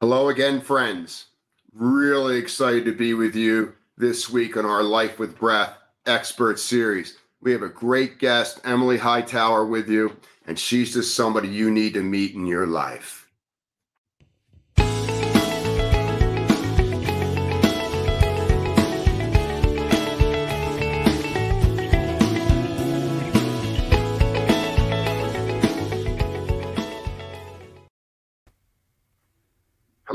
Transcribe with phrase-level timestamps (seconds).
[0.00, 1.26] Hello again, friends.
[1.72, 5.76] Really excited to be with you this week on our Life with Breath
[6.06, 7.18] Expert Series.
[7.40, 10.16] We have a great guest, Emily Hightower, with you,
[10.46, 13.27] and she's just somebody you need to meet in your life.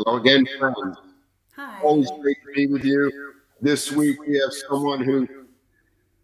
[0.05, 0.98] Hello again, friends.
[1.55, 1.80] Hi.
[1.81, 3.34] Always great to be with you.
[3.61, 5.25] This week we have someone who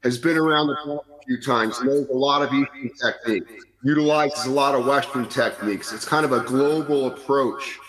[0.04, 3.54] has been around the block a few times, knows a lot of Eastern techniques,
[3.84, 5.94] utilizes a lot of Western techniques.
[5.94, 7.80] It's kind of a global approach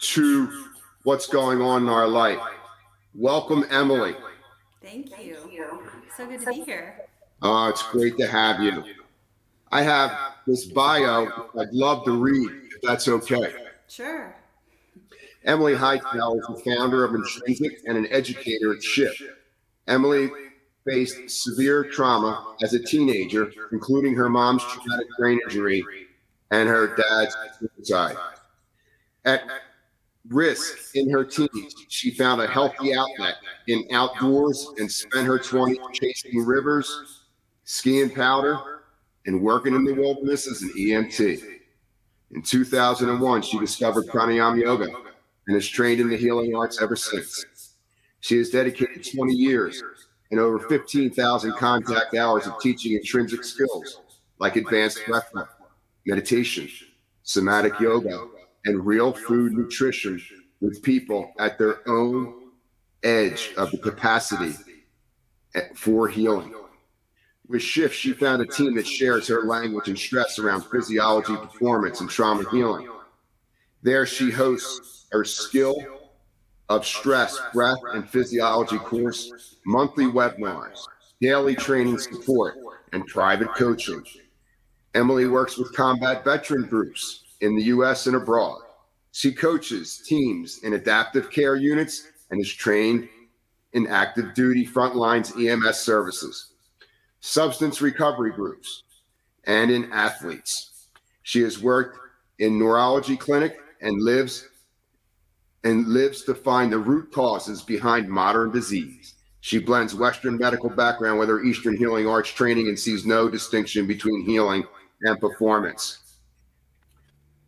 [0.00, 0.66] to
[1.02, 2.40] what's going on in our life.
[3.12, 4.14] Welcome, Emily.
[4.82, 5.36] Thank you.
[6.16, 7.06] So good to be here.
[7.42, 8.84] Oh, it's great to have you.
[9.72, 13.52] I have this bio I'd love to read, if that's okay.
[13.88, 14.36] Sure.
[15.48, 19.22] Emily Hightower is the founder of Intrinsic and an educator at SHIFT.
[19.86, 20.30] Emily
[20.86, 25.82] faced severe trauma as a teenager, including her mom's traumatic brain injury
[26.50, 28.16] and her dad's suicide.
[29.24, 29.42] At
[30.28, 33.36] risk in her teens, she found a healthy outlet
[33.68, 37.24] in outdoors and spent her 20s chasing rivers,
[37.64, 38.82] skiing powder,
[39.24, 41.42] and working in the wilderness as an EMT.
[42.32, 44.88] In 2001, she discovered pranayama yoga
[45.48, 47.74] and has trained in the healing arts ever since.
[48.20, 49.82] She has dedicated 20 years
[50.30, 54.02] and over 15,000 contact hours of teaching intrinsic skills
[54.38, 55.48] like advanced breathwork,
[56.06, 56.68] meditation,
[57.22, 58.26] somatic yoga,
[58.66, 60.20] and real food nutrition
[60.60, 62.50] with people at their own
[63.02, 64.54] edge of the capacity
[65.74, 66.54] for healing.
[67.48, 72.02] With Shift, she found a team that shares her language and stress around physiology, performance,
[72.02, 72.88] and trauma healing.
[73.82, 75.76] There, she hosts her skill
[76.68, 80.86] of stress, breath, and physiology course, monthly webinars,
[81.20, 82.56] daily training support,
[82.92, 84.02] and private coaching.
[84.94, 88.06] Emily works with combat veteran groups in the U.S.
[88.06, 88.60] and abroad.
[89.12, 93.08] She coaches teams in adaptive care units and is trained
[93.72, 96.52] in active duty frontlines EMS services,
[97.20, 98.82] substance recovery groups,
[99.44, 100.88] and in athletes.
[101.22, 101.98] She has worked
[102.38, 104.48] in neurology clinic and lives
[105.64, 109.14] and lives to find the root causes behind modern disease.
[109.40, 113.86] She blends Western medical background with her Eastern healing arts training and sees no distinction
[113.86, 114.64] between healing
[115.02, 116.00] and performance.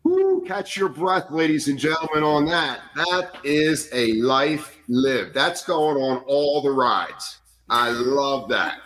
[0.02, 2.80] Woo, catch your breath, ladies and gentlemen, on that.
[2.96, 5.34] That is a life lived.
[5.34, 7.38] That's going on all the rides.
[7.68, 8.78] I love that.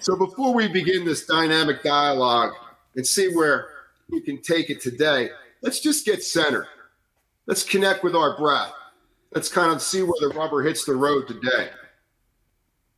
[0.00, 2.52] so before we begin this dynamic dialogue
[2.94, 3.68] and see where
[4.10, 5.30] you can take it today,
[5.62, 6.68] let's just get centered.
[7.46, 8.72] Let's connect with our breath.
[9.34, 11.70] Let's kind of see where the rubber hits the road today.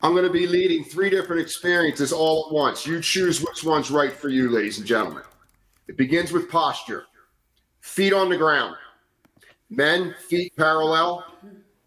[0.02, 2.86] I'm going to be leading three different experiences all at once.
[2.86, 5.22] You choose which one's right for you, ladies and gentlemen.
[5.88, 7.06] It begins with posture
[7.80, 8.76] feet on the ground.
[9.70, 11.24] Men, feet parallel.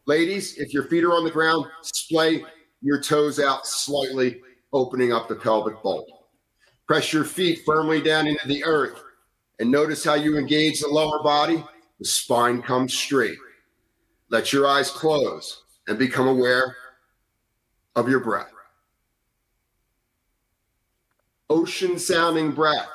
[0.06, 2.44] Ladies, if your feet are on the ground, splay
[2.82, 4.42] your toes out slightly,
[4.74, 6.28] opening up the pelvic bowl.
[6.88, 9.04] Press your feet firmly down into the earth
[9.60, 11.64] and notice how you engage the lower body.
[12.00, 13.38] The spine comes straight.
[14.30, 16.76] Let your eyes close and become aware
[17.96, 18.52] of your breath.
[21.50, 22.88] Ocean sounding breath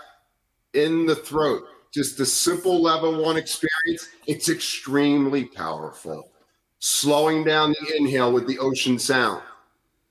[0.73, 1.65] in the throat.
[1.93, 4.09] Just a simple level one experience.
[4.27, 6.31] It's extremely powerful.
[6.79, 9.43] Slowing down the inhale with the ocean sound,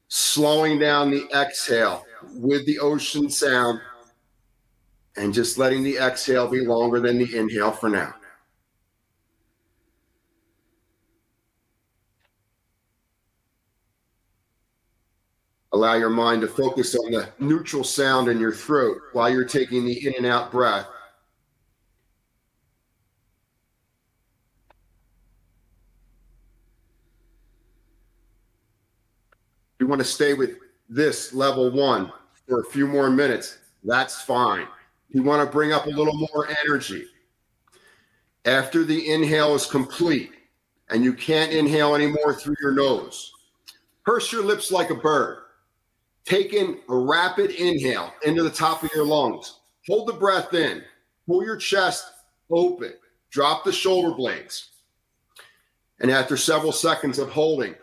[0.07, 2.05] slowing down the exhale
[2.35, 3.79] with the ocean sound,
[5.15, 8.15] and just letting the exhale be longer than the inhale for now.
[15.73, 19.83] Allow your mind to focus on the neutral sound in your throat while you're taking
[19.83, 20.87] the in and out breath.
[29.79, 32.11] You want to stay with this level one
[32.47, 34.67] for a few more minutes, that's fine.
[35.09, 37.05] You want to bring up a little more energy,
[38.45, 40.31] after the inhale is complete
[40.89, 43.33] and you can't inhale anymore through your nose,
[44.05, 45.42] purse your lips like a bird.
[46.25, 49.59] Take in a rapid inhale into the top of your lungs.
[49.87, 50.83] Hold the breath in.
[51.27, 52.05] Pull your chest
[52.49, 52.93] open.
[53.29, 54.69] Drop the shoulder blades.
[55.99, 57.75] And after several seconds of holding,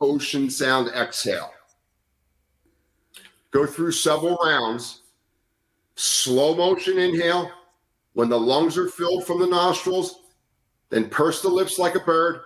[0.00, 1.52] ocean sound exhale.
[3.50, 5.02] Go through several rounds.
[5.96, 7.50] Slow motion inhale.
[8.12, 10.20] When the lungs are filled from the nostrils,
[10.90, 12.40] Then purse the lips like a bird.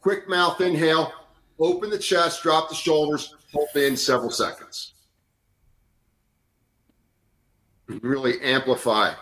[0.00, 1.12] Quick mouth inhale.
[1.58, 3.34] Open the chest, drop the shoulders,
[3.76, 4.92] in several seconds.
[7.88, 9.12] Really amplify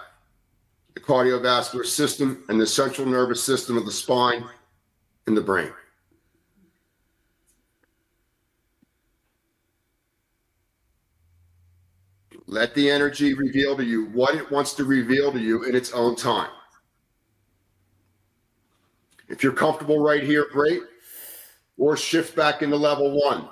[0.95, 4.45] the cardiovascular system and the central nervous system of the spine
[5.27, 5.73] and the brain.
[12.47, 15.93] Let the energy reveal to you what it wants to reveal to you in its
[15.93, 16.51] own time.
[19.29, 20.83] If you're comfortable right here, great.
[21.79, 23.49] Or shift back into level one.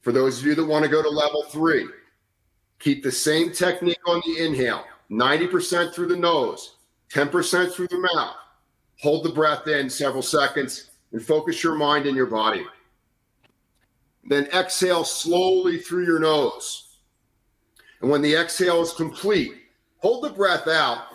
[0.00, 1.86] For those of you that want to go to level three,
[2.78, 6.76] keep the same technique on the inhale 90% through the nose,
[7.12, 8.36] 10% through the mouth.
[9.00, 12.64] Hold the breath in several seconds and focus your mind and your body.
[14.24, 16.98] Then exhale slowly through your nose.
[18.00, 19.52] And when the exhale is complete,
[19.98, 21.08] hold the breath out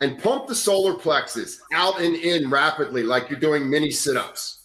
[0.00, 4.63] and pump the solar plexus out and in rapidly, like you're doing mini sit ups.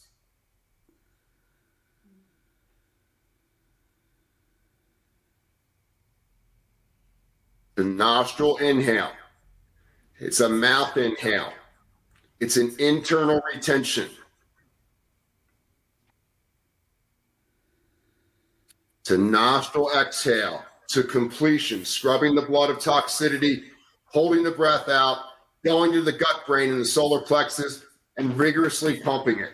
[7.80, 9.14] The nostril inhale.
[10.18, 11.54] It's a mouth inhale.
[12.42, 14.10] It's an internal retention.
[19.06, 23.64] To nostril exhale to completion, scrubbing the blood of toxicity,
[24.08, 25.20] holding the breath out,
[25.64, 27.86] going to the gut brain and the solar plexus,
[28.18, 29.54] and rigorously pumping it.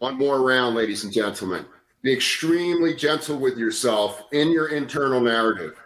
[0.00, 1.66] One more round, ladies and gentlemen.
[2.00, 5.78] Be extremely gentle with yourself in your internal narrative.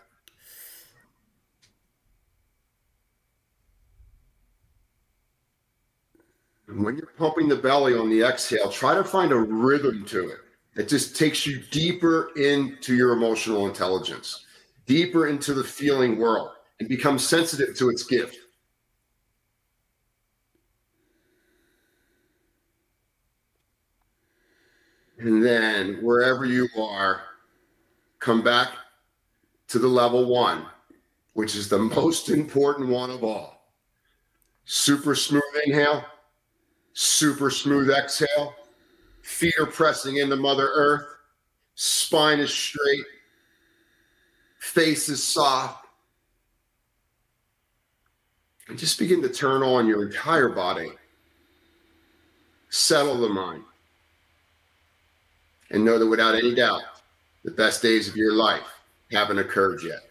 [6.66, 10.38] when you're pumping the belly on the exhale, try to find a rhythm to it
[10.74, 14.44] that just takes you deeper into your emotional intelligence,
[14.86, 16.50] deeper into the feeling world,
[16.80, 18.38] and become sensitive to its gift.
[25.24, 27.22] And then wherever you are,
[28.18, 28.68] come back
[29.68, 30.66] to the level one,
[31.32, 33.72] which is the most important one of all.
[34.66, 36.04] Super smooth inhale,
[36.92, 38.54] super smooth exhale.
[39.22, 41.06] Feet are pressing into Mother Earth,
[41.74, 43.06] spine is straight,
[44.58, 45.86] face is soft.
[48.68, 50.92] And just begin to turn on your entire body.
[52.68, 53.64] Settle the mind
[55.74, 56.82] and know that without any doubt,
[57.42, 58.62] the best days of your life
[59.10, 60.08] haven't occurred yet.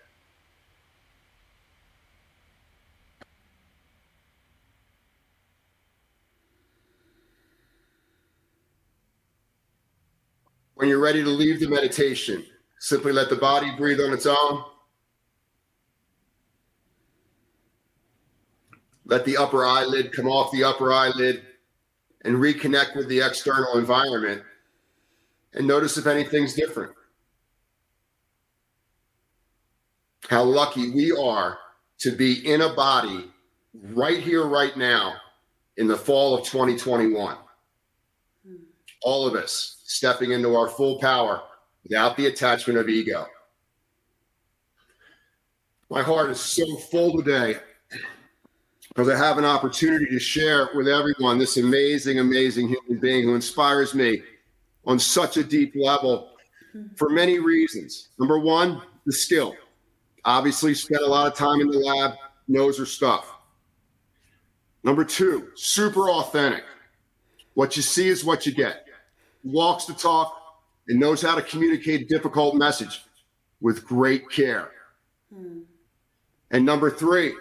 [10.76, 12.46] When you're ready to leave the meditation,
[12.80, 14.66] simply let the body breathe on its own.
[19.06, 21.44] Let the upper eyelid come off the upper eyelid
[22.26, 24.44] and reconnect with the external environment
[25.54, 26.92] and notice if anything's different.
[30.30, 31.58] How lucky we are
[32.00, 33.32] to be in a body
[33.74, 35.14] right here, right now,
[35.78, 37.38] in the fall of 2021.
[39.02, 41.42] All of us stepping into our full power
[41.84, 43.28] without the attachment of ego.
[45.90, 47.58] My heart is so full today
[48.88, 53.36] because I have an opportunity to share with everyone this amazing, amazing human being who
[53.36, 54.22] inspires me
[54.86, 56.32] on such a deep level
[56.96, 58.10] for many reasons.
[58.20, 59.56] Number one, the skill.
[60.26, 62.14] Obviously, spent a lot of time in the lab,
[62.48, 63.34] knows her stuff.
[64.84, 66.64] Number two, super authentic.
[67.54, 68.86] What you see is what you get.
[69.44, 70.36] Walks the talk
[70.88, 73.04] and knows how to communicate a difficult message
[73.62, 74.72] with great care.
[75.34, 75.62] Hmm.
[76.52, 77.34] And number three,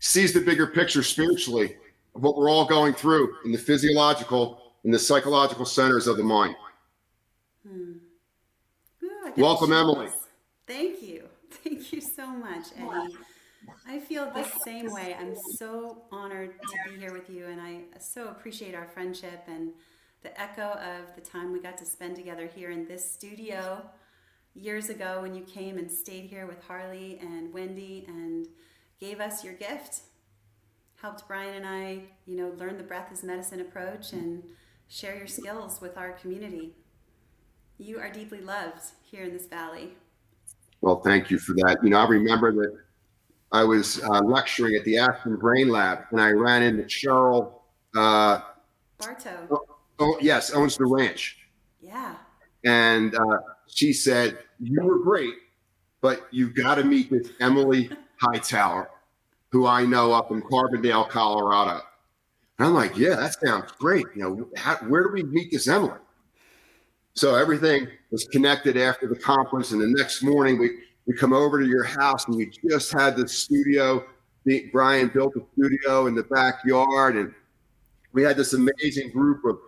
[0.00, 1.76] sees the bigger picture spiritually
[2.14, 6.22] of what we're all going through in the physiological in the psychological centers of the
[6.22, 6.56] mind.
[7.62, 7.92] Hmm.
[9.02, 10.08] Ooh, Welcome, Emily.
[10.66, 11.24] Thank you.
[11.50, 13.14] Thank you so much, Eddie.
[13.86, 15.14] I feel the same way.
[15.20, 19.72] I'm so honored to be here with you, and I so appreciate our friendship and
[20.22, 23.82] the echo of the time we got to spend together here in this studio
[24.54, 28.46] years ago when you came and stayed here with Harley and Wendy and
[28.98, 30.00] gave us your gift.
[31.02, 34.44] Helped Brian and I, you know, learn the breath as medicine approach and
[34.88, 36.74] share your skills with our community.
[37.78, 39.92] You are deeply loved here in this valley.
[40.80, 41.78] Well, thank you for that.
[41.82, 42.78] You know, I remember that
[43.52, 47.52] I was uh, lecturing at the Aspen Brain Lab and I ran into Cheryl.
[47.96, 48.40] Uh,
[48.98, 49.46] Bartow.
[49.50, 49.60] Oh,
[50.00, 51.38] oh, yes, owns the ranch.
[51.80, 52.16] Yeah.
[52.64, 55.34] and uh, she said, "You were great,
[56.00, 57.88] but you've got to meet this Emily
[58.20, 58.90] Hightower,
[59.52, 61.82] who I know up in Carbondale, Colorado."
[62.58, 64.06] And I'm like, "Yeah, that sounds great.
[64.14, 65.98] You know, how, where do we meet this Emily?"
[67.14, 71.58] So everything was connected after the conference, and the next morning we we come over
[71.58, 74.04] to your house, and we just had the studio.
[74.72, 77.34] Brian built a studio in the backyard, and
[78.12, 79.58] we had this amazing group of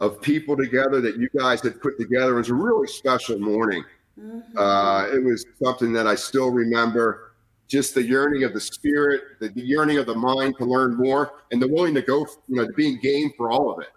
[0.00, 2.34] of people together that you guys had put together.
[2.34, 3.84] It was a really special morning.
[4.18, 4.58] Mm-hmm.
[4.58, 7.29] Uh, it was something that I still remember.
[7.70, 11.34] Just the yearning of the spirit, the, the yearning of the mind to learn more,
[11.52, 13.88] and the willing to go, you know, to being game for all of it.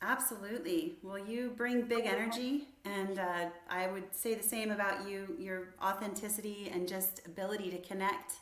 [0.00, 0.96] Absolutely.
[1.02, 5.74] Well, you bring big energy, and uh, I would say the same about you your
[5.80, 8.32] authenticity and just ability to connect.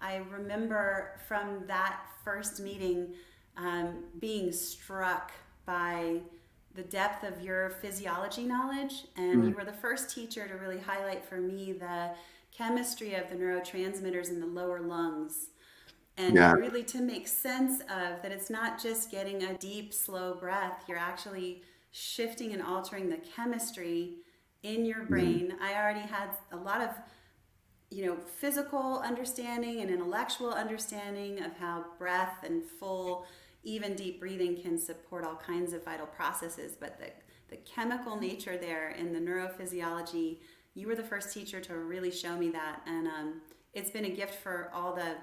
[0.00, 3.14] I remember from that first meeting
[3.56, 5.32] um, being struck
[5.66, 6.20] by
[6.74, 9.04] the depth of your physiology knowledge.
[9.16, 9.48] And mm.
[9.48, 12.10] you were the first teacher to really highlight for me the
[12.56, 15.48] chemistry of the neurotransmitters in the lower lungs.
[16.16, 16.52] And yeah.
[16.52, 20.96] really to make sense of that it's not just getting a deep, slow breath, you're
[20.96, 24.16] actually shifting and altering the chemistry
[24.62, 25.12] in your mm-hmm.
[25.14, 25.52] brain.
[25.52, 25.60] Mm.
[25.62, 26.90] I already had a lot of
[27.90, 33.26] you know physical understanding and intellectual understanding of how breath and full
[33.64, 37.06] even deep breathing can support all kinds of vital processes, but the,
[37.48, 40.38] the chemical nature there in the neurophysiology,
[40.74, 42.82] you were the first teacher to really show me that.
[42.86, 43.40] And um,
[43.72, 45.16] it's been a gift for all the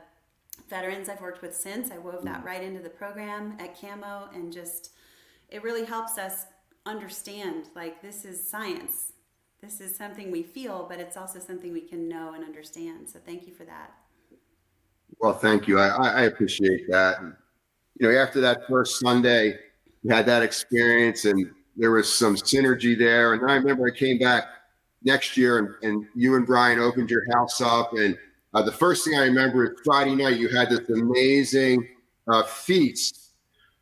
[0.69, 1.91] veterans I've worked with since.
[1.91, 4.91] I wove that right into the program at Camo and just,
[5.49, 6.45] it really helps us
[6.85, 9.13] understand like this is science.
[9.61, 13.09] This is something we feel, but it's also something we can know and understand.
[13.09, 13.93] So thank you for that.
[15.19, 15.79] Well, thank you.
[15.79, 17.19] I, I appreciate that
[17.99, 19.59] you know, after that first Sunday,
[20.03, 23.33] we had that experience and there was some synergy there.
[23.33, 24.45] And I remember I came back
[25.03, 27.93] next year and, and you and Brian opened your house up.
[27.93, 28.17] And
[28.53, 31.87] uh, the first thing I remember is Friday night, you had this amazing
[32.27, 33.33] uh, feast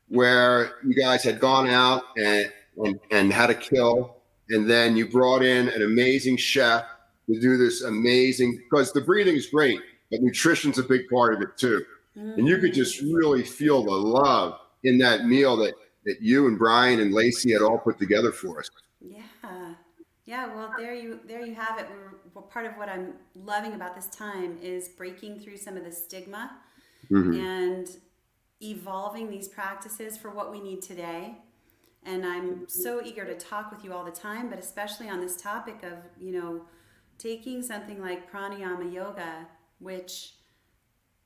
[0.07, 2.51] where you guys had gone out and,
[2.83, 4.17] and, and had a kill.
[4.49, 6.85] And then you brought in an amazing chef
[7.27, 11.41] to do this amazing, because the breathing is great, but nutrition's a big part of
[11.41, 11.85] it too.
[12.15, 15.73] And you could just really feel the love in that meal that,
[16.05, 18.69] that you and Brian and Lacey had all put together for us.
[20.29, 20.53] Yeah.
[20.53, 21.87] Well, there you there you have it.
[22.35, 25.91] We're, part of what I'm loving about this time is breaking through some of the
[25.91, 26.51] stigma
[27.11, 27.33] mm-hmm.
[27.33, 27.89] and
[28.61, 31.39] evolving these practices for what we need today.
[32.03, 35.35] And I'm so eager to talk with you all the time, but especially on this
[35.35, 36.61] topic of you know
[37.17, 39.47] taking something like pranayama yoga,
[39.79, 40.35] which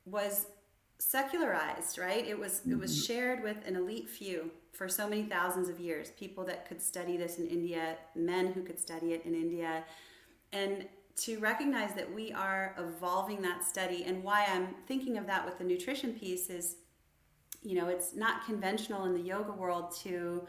[0.06, 0.48] was
[1.04, 2.26] secularized, right?
[2.26, 3.14] It was it was mm-hmm.
[3.14, 6.12] shared with an elite few for so many thousands of years.
[6.12, 9.84] People that could study this in India, men who could study it in India,
[10.52, 14.04] and to recognize that we are evolving that study.
[14.06, 16.78] And why I'm thinking of that with the nutrition piece is,
[17.62, 20.48] you know, it's not conventional in the yoga world to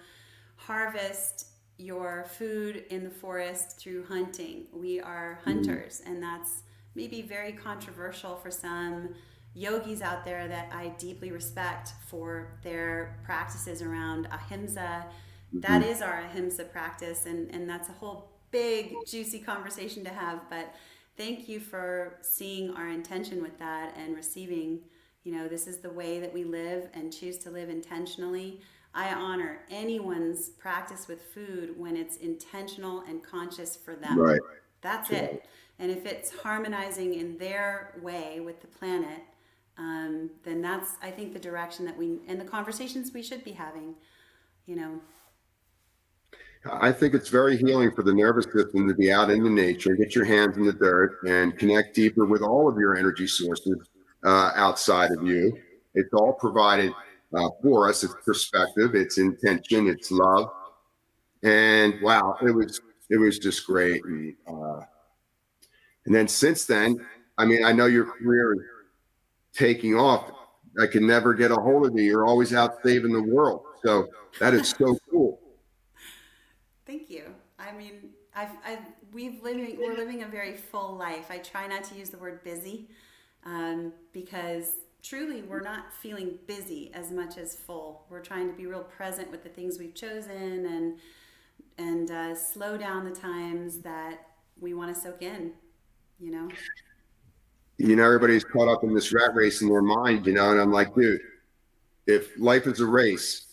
[0.56, 4.66] harvest your food in the forest through hunting.
[4.72, 5.50] We are mm-hmm.
[5.50, 6.62] hunters, and that's
[6.94, 9.14] maybe very controversial for some
[9.54, 15.06] yogis out there that I deeply respect for their practices around ahimsa.
[15.06, 15.60] Mm-hmm.
[15.60, 20.40] That is our ahimsa practice, and, and that's a whole big, juicy conversation to have.
[20.50, 20.74] But
[21.16, 24.80] thank you for seeing our intention with that and receiving,
[25.22, 28.60] you know, this is the way that we live and choose to live intentionally.
[28.94, 34.18] I honor anyone's practice with food when it's intentional and conscious for them.
[34.18, 34.40] Right.
[34.82, 35.46] That's it.
[35.80, 39.22] And if it's harmonizing in their way with the planet,
[39.76, 43.52] um, then that's I think the direction that we and the conversations we should be
[43.52, 43.94] having.
[44.66, 45.00] You know.
[46.72, 49.94] I think it's very healing for the nervous system to be out in the nature,
[49.96, 53.76] get your hands in the dirt, and connect deeper with all of your energy sources
[54.24, 55.58] uh, outside of you.
[55.94, 56.92] It's all provided
[57.34, 58.02] uh, for us.
[58.02, 60.50] It's perspective, it's intention, it's love,
[61.42, 64.02] and wow, it was it was just great.
[64.04, 64.80] And, uh,
[66.06, 67.04] and then since then,
[67.36, 68.56] I mean, I know your career
[69.54, 70.30] taking off.
[70.80, 72.02] I can never get a hold of you.
[72.02, 73.62] You're always out saving the world.
[73.84, 74.08] So
[74.40, 75.40] that is so cool.
[76.86, 77.24] Thank you.
[77.58, 78.80] I mean, I've, I've,
[79.12, 81.26] we've living, we're living a very full life.
[81.30, 82.88] I try not to use the word busy
[83.44, 88.04] um, because truly we're not feeling busy as much as full.
[88.10, 90.98] We're trying to be real present with the things we've chosen and
[91.76, 94.28] and uh, slow down the times that
[94.60, 95.52] we want to soak in.
[96.20, 96.48] You know
[97.78, 100.60] you know, everybody's caught up in this rat race in their mind, you know, and
[100.60, 101.20] I'm like, dude,
[102.06, 103.46] if life is a race,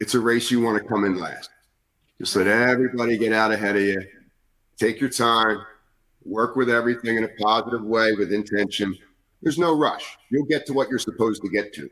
[0.00, 1.50] it's a race you want to come in last.
[2.18, 4.02] Just let everybody get out ahead of you.
[4.76, 5.58] Take your time,
[6.24, 8.96] work with everything in a positive way with intention.
[9.42, 10.18] There's no rush.
[10.30, 11.90] You'll get to what you're supposed to get to.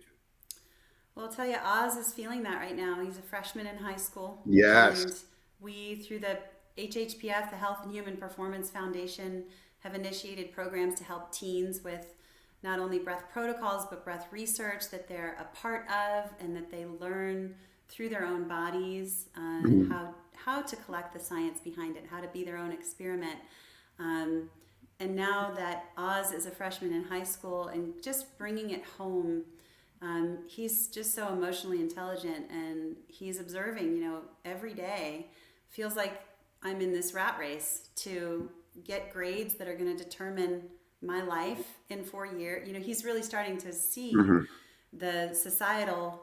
[1.15, 3.01] Well, I'll tell you, Oz is feeling that right now.
[3.01, 4.41] He's a freshman in high school.
[4.47, 5.05] Yes.
[5.05, 5.15] And
[5.61, 6.39] we, through the
[6.79, 9.45] HHPF, the Health and Human Performance Foundation,
[9.81, 12.15] have initiated programs to help teens with
[12.63, 16.85] not only breath protocols, but breath research that they're a part of and that they
[16.85, 17.55] learn
[17.89, 19.91] through their own bodies uh, mm-hmm.
[19.91, 23.39] how, how to collect the science behind it, how to be their own experiment.
[23.99, 24.51] Um,
[25.01, 29.45] and now that Oz is a freshman in high school and just bringing it home,
[30.03, 35.29] um, he's just so emotionally intelligent and he's observing, you know, every day.
[35.71, 36.21] Feels like
[36.63, 38.51] I'm in this rat race to
[38.85, 40.63] get grades that are going to determine
[41.03, 42.67] my life in four years.
[42.67, 44.41] You know, he's really starting to see mm-hmm.
[44.93, 46.23] the societal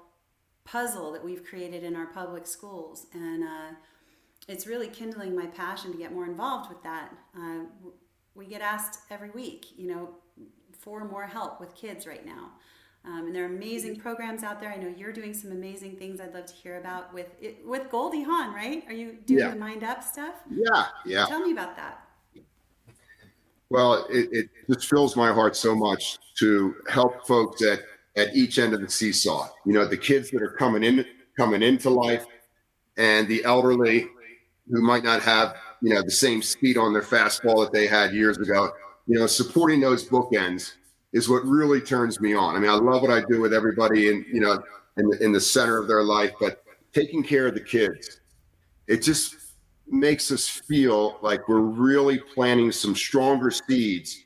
[0.65, 3.07] puzzle that we've created in our public schools.
[3.13, 3.75] And uh,
[4.47, 7.11] it's really kindling my passion to get more involved with that.
[7.35, 7.63] Uh,
[8.35, 10.09] we get asked every week, you know,
[10.77, 12.51] for more help with kids right now.
[13.05, 14.69] Um, and there are amazing programs out there.
[14.69, 16.19] I know you're doing some amazing things.
[16.19, 18.83] I'd love to hear about with it, with Goldie Hawn, right?
[18.87, 19.49] Are you doing yeah.
[19.51, 20.35] the Mind Up stuff?
[20.49, 21.25] Yeah, yeah.
[21.25, 22.06] Tell me about that.
[23.69, 27.81] Well, it, it just fills my heart so much to help folks at
[28.15, 29.47] at each end of the seesaw.
[29.65, 31.05] You know, the kids that are coming in
[31.37, 32.25] coming into life,
[32.97, 34.09] and the elderly
[34.69, 38.13] who might not have you know the same speed on their fastball that they had
[38.13, 38.71] years ago.
[39.05, 40.73] You know, supporting those bookends
[41.13, 42.55] is what really turns me on.
[42.55, 44.61] I mean, I love what I do with everybody in you know
[44.97, 48.21] in the, in the center of their life, but taking care of the kids,
[48.87, 49.35] it just
[49.89, 54.23] makes us feel like we're really planting some stronger seeds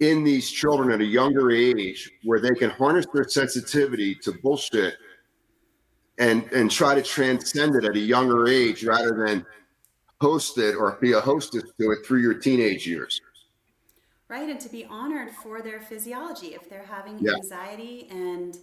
[0.00, 4.94] in these children at a younger age where they can harness their sensitivity to bullshit
[6.18, 9.44] and and try to transcend it at a younger age rather than
[10.20, 13.20] host it or be a hostess to it through your teenage years
[14.28, 17.32] right and to be honored for their physiology if they're having yeah.
[17.34, 18.58] anxiety and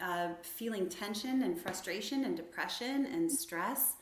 [0.00, 3.94] uh, feeling tension and frustration and depression and stress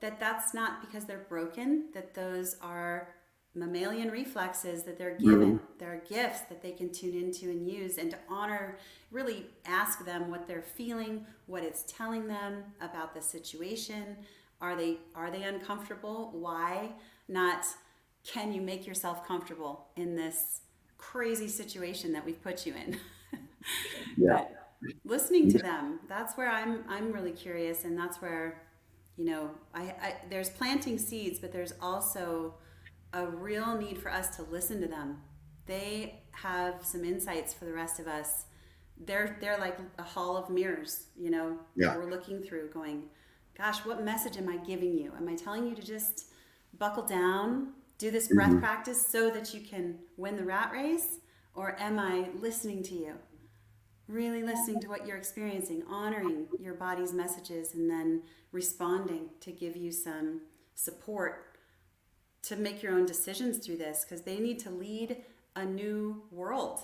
[0.00, 3.08] that that's not because they're broken that those are
[3.54, 5.58] mammalian reflexes that they're given.
[5.58, 5.64] Mm-hmm.
[5.78, 8.78] They're gifts that they can tune into and use, and to honor,
[9.10, 14.16] really ask them what they're feeling, what it's telling them about the situation.
[14.60, 16.30] Are they are they uncomfortable?
[16.32, 16.90] Why?
[17.28, 17.64] Not
[18.26, 20.62] can you make yourself comfortable in this
[20.98, 22.98] crazy situation that we've put you in?
[24.16, 24.38] yeah.
[24.38, 24.52] But
[25.04, 28.62] listening to them, that's where I'm I'm really curious, and that's where
[29.16, 32.54] you know I, I there's planting seeds, but there's also
[33.12, 35.18] a real need for us to listen to them.
[35.66, 38.46] They have some insights for the rest of us.
[38.98, 41.96] They're they're like a hall of mirrors, you know, yeah.
[41.96, 43.04] we're looking through going,
[43.56, 45.12] gosh, what message am I giving you?
[45.16, 46.26] Am I telling you to just
[46.78, 48.60] buckle down, do this breath mm-hmm.
[48.60, 51.20] practice so that you can win the rat race?
[51.54, 53.14] Or am I listening to you?
[54.08, 58.22] Really listening to what you're experiencing, honoring your body's messages, and then
[58.54, 60.40] responding to give you some
[60.76, 61.58] support
[62.42, 65.16] to make your own decisions through this because they need to lead
[65.56, 66.80] a new world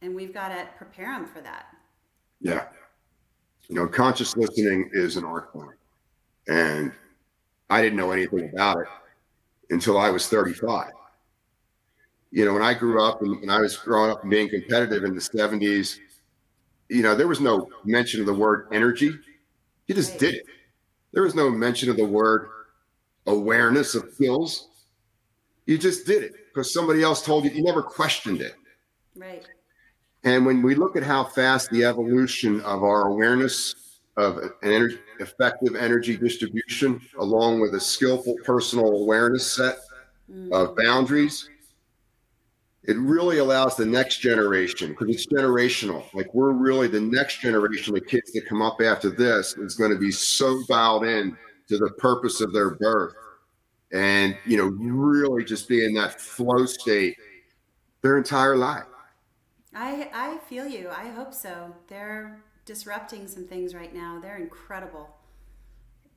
[0.00, 1.66] and we've got to prepare them for that.
[2.40, 2.66] Yeah.
[3.68, 5.74] You know conscious listening is an art form
[6.46, 6.92] and
[7.70, 8.86] i didn't know anything about it
[9.70, 10.90] until i was 35
[12.30, 15.04] you know when i grew up and when i was growing up and being competitive
[15.04, 16.00] in the 70s
[16.90, 19.18] you know there was no mention of the word energy.
[19.86, 20.20] You just right.
[20.20, 20.46] did it
[21.14, 22.48] there was no mention of the word
[23.26, 24.68] awareness of skills
[25.66, 27.50] you just did it because somebody else told you.
[27.50, 28.54] You never questioned it.
[29.16, 29.46] Right.
[30.24, 34.98] And when we look at how fast the evolution of our awareness of an energy,
[35.20, 39.78] effective energy distribution, along with a skillful personal awareness set
[40.30, 40.52] mm.
[40.52, 41.48] of boundaries,
[42.86, 46.04] it really allows the next generation because it's generational.
[46.12, 49.90] Like we're really the next generation of kids that come up after this is going
[49.90, 51.36] to be so dialed in
[51.68, 53.14] to the purpose of their birth.
[53.92, 57.16] And you know really just be in that flow state
[58.02, 58.84] their entire life.
[59.74, 60.88] I i feel you.
[60.90, 61.74] I hope so.
[61.88, 64.18] They're disrupting some things right now.
[64.20, 65.08] They're incredible.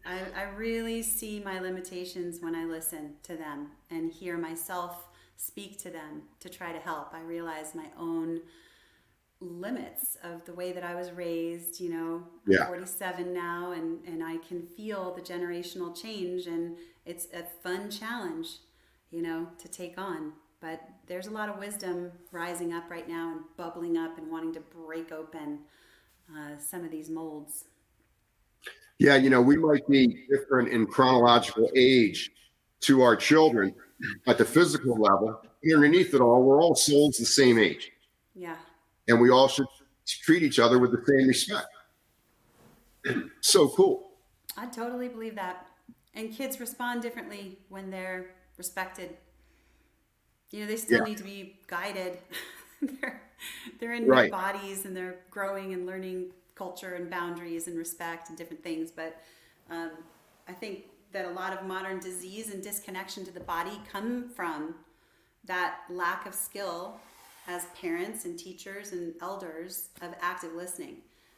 [0.05, 5.79] I, I really see my limitations when i listen to them and hear myself speak
[5.79, 8.41] to them to try to help i realize my own
[9.39, 12.61] limits of the way that I was raised, you know, yeah.
[12.61, 17.91] I'm 47 now and, and I can feel the generational change and it's a fun
[17.91, 18.47] challenge,
[19.11, 20.33] you know, to take on.
[20.59, 24.53] But there's a lot of wisdom rising up right now and bubbling up and wanting
[24.55, 25.59] to break open
[26.31, 27.65] uh, some of these molds.
[28.97, 32.31] Yeah, you know, we might be different in chronological age
[32.81, 33.75] to our children
[34.27, 35.41] at the physical level.
[35.73, 37.91] Underneath it all, we're all souls the same age.
[38.35, 38.55] Yeah.
[39.07, 39.67] And we all should
[40.05, 41.67] treat each other with the same respect.
[43.41, 44.11] so cool.
[44.55, 45.67] I totally believe that.
[46.13, 49.17] And kids respond differently when they're respected.
[50.51, 51.05] You know, they still yeah.
[51.05, 52.17] need to be guided.
[52.81, 53.21] they're
[53.79, 54.23] they're in right.
[54.23, 58.91] their bodies and they're growing and learning culture and boundaries and respect and different things.
[58.91, 59.21] But
[59.69, 59.91] um,
[60.47, 64.75] I think that a lot of modern disease and disconnection to the body come from
[65.45, 66.99] that lack of skill
[67.47, 70.97] as parents and teachers and elders of active listening.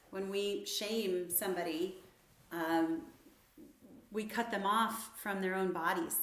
[0.10, 2.00] When we shame somebody,
[2.52, 3.04] um,
[4.12, 6.18] we cut them off from their own bodies.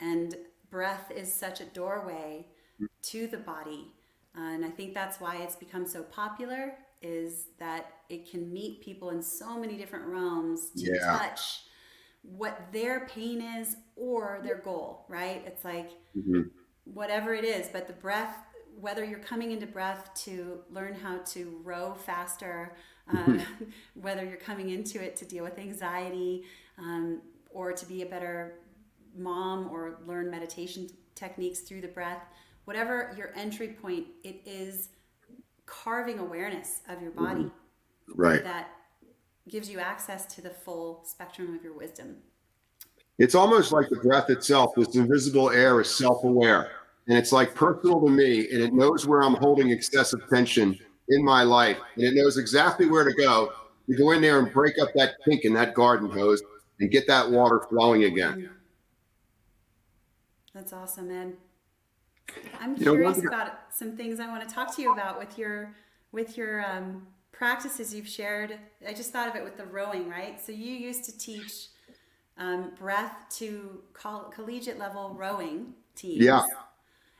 [0.00, 0.34] And
[0.70, 2.46] breath is such a doorway
[3.02, 3.92] to the body.
[4.36, 8.80] Uh, and I think that's why it's become so popular is that it can meet
[8.80, 11.18] people in so many different realms to yeah.
[11.18, 11.64] touch
[12.36, 15.42] what their pain is or their goal, right?
[15.46, 16.42] It's like mm-hmm.
[16.84, 18.36] whatever it is, but the breath,
[18.78, 22.76] whether you're coming into breath to learn how to row faster,
[23.08, 23.40] um,
[23.94, 26.44] whether you're coming into it to deal with anxiety
[26.78, 27.20] um,
[27.50, 28.58] or to be a better
[29.16, 32.22] mom or learn meditation techniques through the breath,
[32.64, 34.88] whatever your entry point, it is
[35.66, 37.50] carving awareness of your body.
[38.08, 38.42] Right.
[38.42, 38.70] That
[39.48, 42.16] gives you access to the full spectrum of your wisdom.
[43.18, 46.72] It's almost like the breath itself, this invisible air is self aware.
[47.06, 50.78] And it's like personal to me, and it knows where I'm holding excessive tension
[51.08, 53.52] in my life, and it knows exactly where to go
[53.86, 56.42] to go in there and break up that kink in that garden hose
[56.80, 58.50] and get that water flowing again.
[60.54, 61.34] That's awesome, Ed.
[62.60, 65.38] I'm you curious know, about some things I want to talk to you about with
[65.38, 65.74] your
[66.12, 68.58] with your um, practices you've shared.
[68.86, 70.40] I just thought of it with the rowing, right?
[70.40, 71.68] So you used to teach
[72.38, 76.24] um, breath to coll- collegiate level rowing teams.
[76.24, 76.42] Yeah.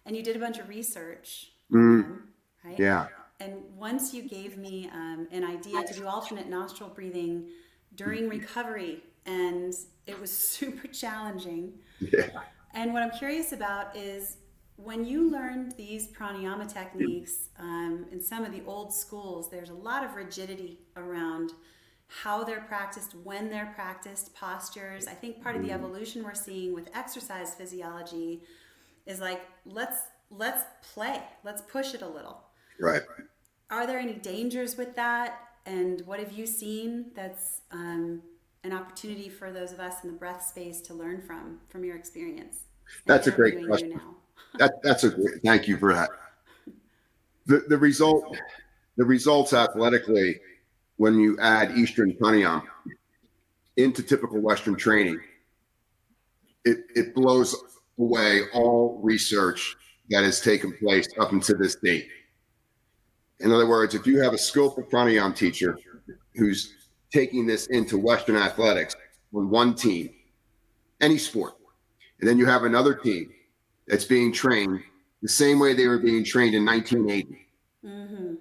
[0.07, 1.53] And you did a bunch of research.
[1.73, 2.03] Mm.
[2.03, 2.29] Them,
[2.65, 2.79] right?
[2.79, 3.07] Yeah.
[3.41, 7.49] And once you gave me um, an idea to do alternate nostril breathing
[7.97, 9.75] during recovery, and
[10.07, 11.73] it was super challenging.
[12.01, 12.29] Yeah.
[12.75, 14.39] And what I'm curious about is
[14.77, 19.75] when you learned these pranayama techniques um, in some of the old schools, there's a
[19.75, 21.53] lot of rigidity around
[22.09, 25.07] how they're practiced, when they're practiced, postures.
[25.07, 25.85] I think part of the mm-hmm.
[25.85, 28.43] evolution we're seeing with exercise physiology
[29.07, 29.99] is like let's
[30.31, 32.43] let's play, let's push it a little.
[32.81, 33.03] Right.
[33.71, 35.41] Are there any dangers with that?
[35.67, 38.23] And what have you seen that's um,
[38.65, 41.97] an opportunity for those of us in the breath space to learn from from your
[41.97, 42.65] experience?
[43.07, 44.01] That's a great question
[44.59, 46.11] that, that's a great, thank you for that.
[47.47, 48.37] The, the result,
[48.97, 50.41] the results athletically,
[50.97, 52.63] when you add Eastern pranayama
[53.77, 55.21] into typical Western training,
[56.65, 57.55] it, it blows
[57.99, 59.77] away all research
[60.11, 62.09] that has taken place up until this date.
[63.41, 65.79] In other words, if you have a skillful pranayama teacher
[66.35, 66.75] who's
[67.13, 68.95] taking this into Western athletics
[69.35, 70.11] on one team,
[71.01, 71.55] any sport,
[72.21, 73.31] and then you have another team
[73.87, 74.81] that's being trained
[75.25, 77.47] the same way they were being trained in 1980.
[77.83, 78.35] Mm-hmm.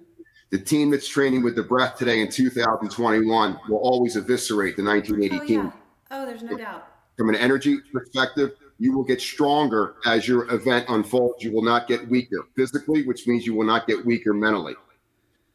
[0.50, 5.42] The team that's training with the breath today in 2021 will always eviscerate the 1980
[5.42, 5.64] oh, team.
[5.64, 5.72] Yeah.
[6.10, 6.86] Oh, there's no doubt.
[7.16, 11.42] From an energy perspective, you will get stronger as your event unfolds.
[11.42, 14.74] You will not get weaker physically, which means you will not get weaker mentally.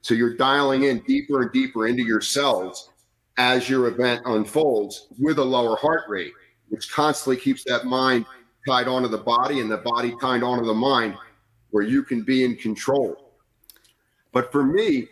[0.01, 2.89] So you're dialing in deeper and deeper into yourselves
[3.37, 6.33] as your event unfolds with a lower heart rate,
[6.69, 8.25] which constantly keeps that mind
[8.69, 11.15] tied onto the body and the body tied onto the mind
[11.71, 13.33] where you can be in control.
[14.31, 15.07] But for me,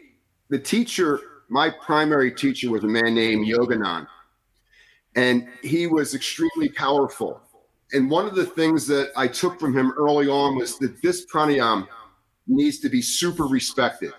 [0.49, 4.05] the teacher, my primary teacher was a man named Yoganand.
[5.15, 7.41] And he was extremely powerful.
[7.93, 11.25] And one of the things that I took from him early on was that this
[11.25, 11.87] pranayam
[12.45, 14.13] needs to be super respected.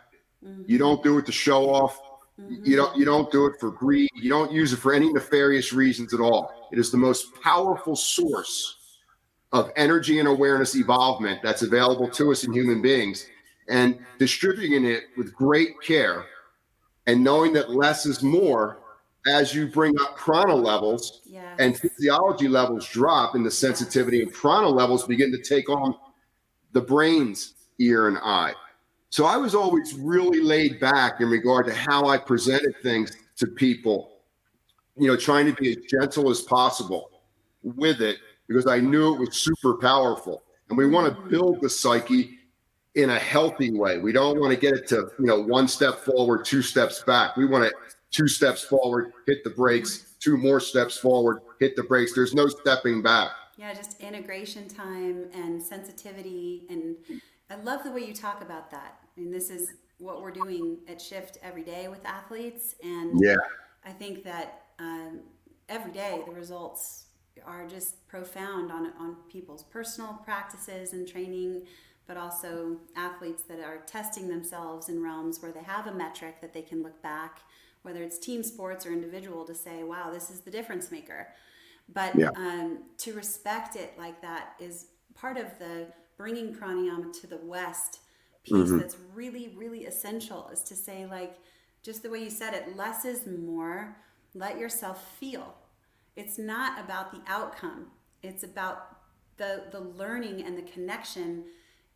[0.45, 0.63] Mm-hmm.
[0.67, 2.01] You don't do it to show off.
[2.41, 2.65] Mm-hmm.
[2.65, 4.11] You don't you don't do it for greed.
[4.15, 6.69] You don't use it for any nefarious reasons at all.
[6.73, 8.78] It is the most powerful source
[9.53, 13.27] of energy and awareness evolvement that's available to us in human beings
[13.69, 16.27] and distributing it with great care
[17.07, 18.79] and knowing that less is more
[19.27, 21.57] as you bring up prana levels yes.
[21.59, 25.95] and physiology levels drop in the sensitivity and prana levels begin to take on
[26.73, 28.53] the brain's ear and eye
[29.11, 33.47] so i was always really laid back in regard to how i presented things to
[33.47, 34.19] people
[34.97, 37.11] you know trying to be as gentle as possible
[37.63, 40.43] with it because I knew it was super powerful.
[40.69, 42.39] And we want to build the psyche
[42.95, 43.99] in a healthy way.
[43.99, 47.37] We don't want to get it to, you know, one step forward, two steps back.
[47.37, 47.73] We want to
[48.11, 52.15] two steps forward, hit the brakes, two more steps forward, hit the brakes.
[52.15, 53.31] There's no stepping back.
[53.57, 56.67] Yeah, just integration time and sensitivity.
[56.71, 56.97] And
[57.51, 58.99] I love the way you talk about that.
[59.17, 62.77] I mean, this is what we're doing at Shift every day with athletes.
[62.83, 63.37] And yeah.
[63.85, 65.21] I think that um,
[65.69, 67.07] every day the results
[67.47, 71.63] are just profound on, on people's personal practices and training,
[72.07, 76.53] but also athletes that are testing themselves in realms where they have a metric that
[76.53, 77.41] they can look back,
[77.83, 81.29] whether it's team sports or individual, to say, wow, this is the difference maker.
[81.93, 82.31] But yeah.
[82.37, 88.01] um, to respect it like that is part of the bringing pranayama to the West
[88.45, 88.79] piece mm-hmm.
[88.79, 91.37] that's really, really essential is to say, like,
[91.83, 93.97] just the way you said it, less is more.
[94.35, 95.55] Let yourself feel.
[96.19, 97.87] It's not about the outcome,
[98.23, 98.97] it's about
[99.37, 101.45] the, the learning and the connection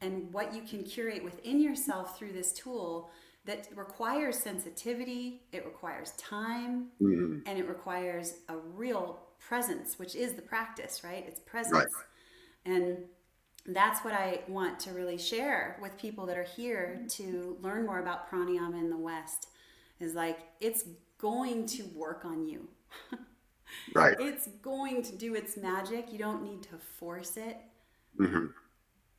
[0.00, 3.10] and what you can curate within yourself through this tool
[3.44, 7.38] that requires sensitivity, it requires time, mm-hmm.
[7.46, 11.24] and it requires a real presence, which is the practice, right?
[11.26, 11.72] It's presence.
[11.74, 11.86] Right.
[12.64, 12.98] And
[13.66, 17.98] that's what I want to really share with people that are here to learn more
[17.98, 19.48] about pranayama in the West
[19.98, 20.84] is like it's
[21.18, 22.68] going to work on you.
[23.94, 24.16] right.
[24.18, 26.12] It's going to do its magic.
[26.12, 27.58] You don't need to force it.
[28.20, 28.46] Mm-hmm.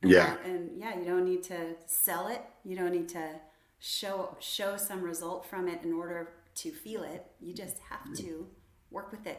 [0.02, 0.36] Yeah.
[0.44, 2.42] And, and yeah, you don't need to sell it.
[2.64, 3.40] You don't need to
[3.78, 7.26] show show some result from it in order to feel it.
[7.40, 8.46] You just have to
[8.90, 9.38] work with it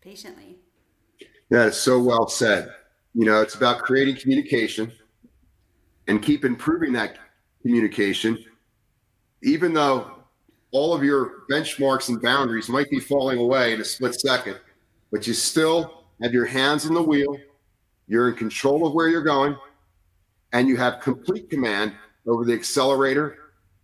[0.00, 0.56] patiently.
[1.50, 2.70] That is so well said.
[3.14, 4.92] You know, it's about creating communication
[6.06, 7.18] and keep improving that
[7.62, 8.38] communication,
[9.42, 10.19] even though
[10.72, 14.58] all of your benchmarks and boundaries might be falling away in a split second,
[15.10, 17.36] but you still have your hands on the wheel.
[18.06, 19.56] You're in control of where you're going,
[20.52, 21.94] and you have complete command
[22.26, 23.36] over the accelerator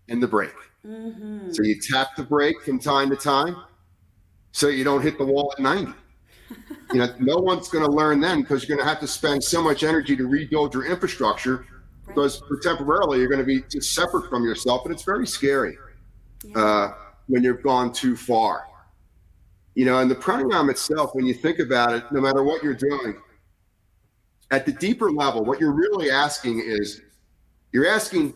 [0.09, 0.53] and the brake.
[0.87, 1.53] Mm-hmm.
[1.53, 3.57] So you tap the brake from time to time
[4.53, 5.93] so you don't hit the wall at 90
[6.93, 9.43] you know, no one's going to learn then because you're going to have to spend
[9.43, 11.67] so much energy to rebuild your infrastructure
[12.07, 15.77] because temporarily you're going to be just separate from yourself, and it's very scary
[16.49, 16.59] yeah.
[16.59, 16.95] uh,
[17.29, 18.67] when you've gone too far.
[19.75, 22.75] You know, and the pranayama itself, when you think about it, no matter what you're
[22.75, 23.17] doing,
[24.51, 27.03] at the deeper level, what you're really asking is
[27.73, 28.35] you're asking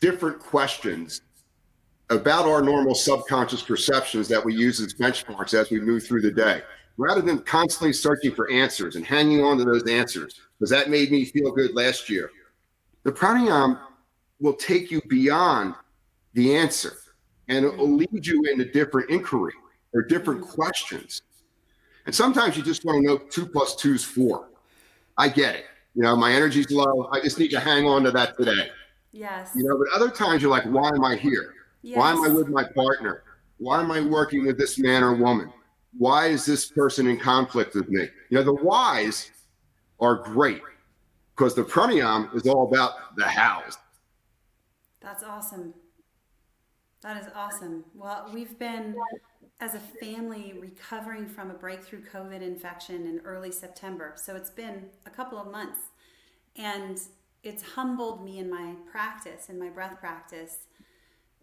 [0.00, 1.22] different questions
[2.10, 6.30] about our normal subconscious perceptions that we use as benchmarks as we move through the
[6.30, 6.62] day
[6.96, 11.10] rather than constantly searching for answers and hanging on to those answers, because that made
[11.12, 12.30] me feel good last year.
[13.04, 13.80] The pranayama
[14.40, 15.74] will take you beyond
[16.34, 16.94] the answer
[17.48, 19.54] and it will lead you into different inquiry
[19.94, 20.50] or different mm-hmm.
[20.50, 21.22] questions.
[22.06, 24.48] And sometimes you just want to know two plus two is four.
[25.16, 25.64] I get it.
[25.94, 27.08] You know, my energy's low.
[27.12, 28.70] I just need to hang on to that today.
[29.12, 29.52] Yes.
[29.54, 31.54] You know, but other times you're like, why am I here?
[31.82, 31.98] Yes.
[31.98, 33.24] Why am I with my partner?
[33.58, 35.52] Why am I working with this man or woman?
[35.96, 38.08] why is this person in conflict with me?
[38.30, 39.30] You know, the whys
[40.00, 40.62] are great
[41.36, 43.76] because the pranayam is all about the hows.
[45.00, 45.74] That's awesome.
[47.02, 47.84] That is awesome.
[47.94, 48.96] Well, we've been,
[49.60, 54.14] as a family, recovering from a breakthrough COVID infection in early September.
[54.16, 55.80] So it's been a couple of months.
[56.56, 57.00] And
[57.44, 60.66] it's humbled me in my practice, in my breath practice,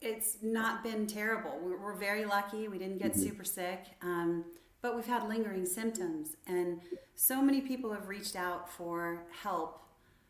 [0.01, 1.59] it's not been terrible.
[1.61, 2.67] We're, we're very lucky.
[2.67, 3.21] We didn't get mm-hmm.
[3.21, 4.45] super sick, um,
[4.81, 6.81] but we've had lingering symptoms, and
[7.15, 9.81] so many people have reached out for help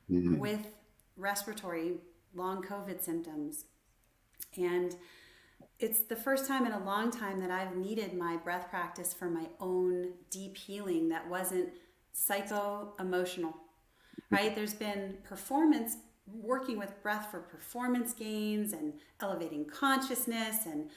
[0.09, 0.37] mm-hmm.
[0.37, 0.67] with
[1.17, 1.95] respiratory
[2.33, 3.65] long COVID symptoms,
[4.57, 4.95] and
[5.79, 9.29] it's the first time in a long time that I've needed my breath practice for
[9.29, 11.69] my own deep healing that wasn't
[12.13, 13.53] psycho emotional.
[14.31, 14.55] Right?
[14.55, 20.89] There's been performance working with breath for performance gains and elevating consciousness and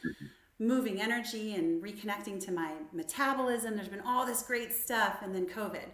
[0.58, 3.76] moving energy and reconnecting to my metabolism.
[3.76, 5.86] There's been all this great stuff, and then COVID.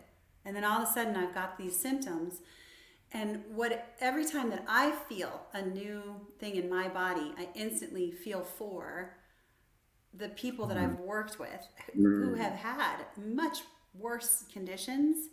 [0.44, 2.40] And then all of a sudden, I've got these symptoms.
[3.14, 8.11] And what every time that I feel a new thing in my body, I instantly
[8.11, 9.16] feel for
[10.12, 10.94] the people that mm-hmm.
[10.94, 12.40] I've worked with who mm-hmm.
[12.40, 13.59] have had much
[13.94, 15.29] worse conditions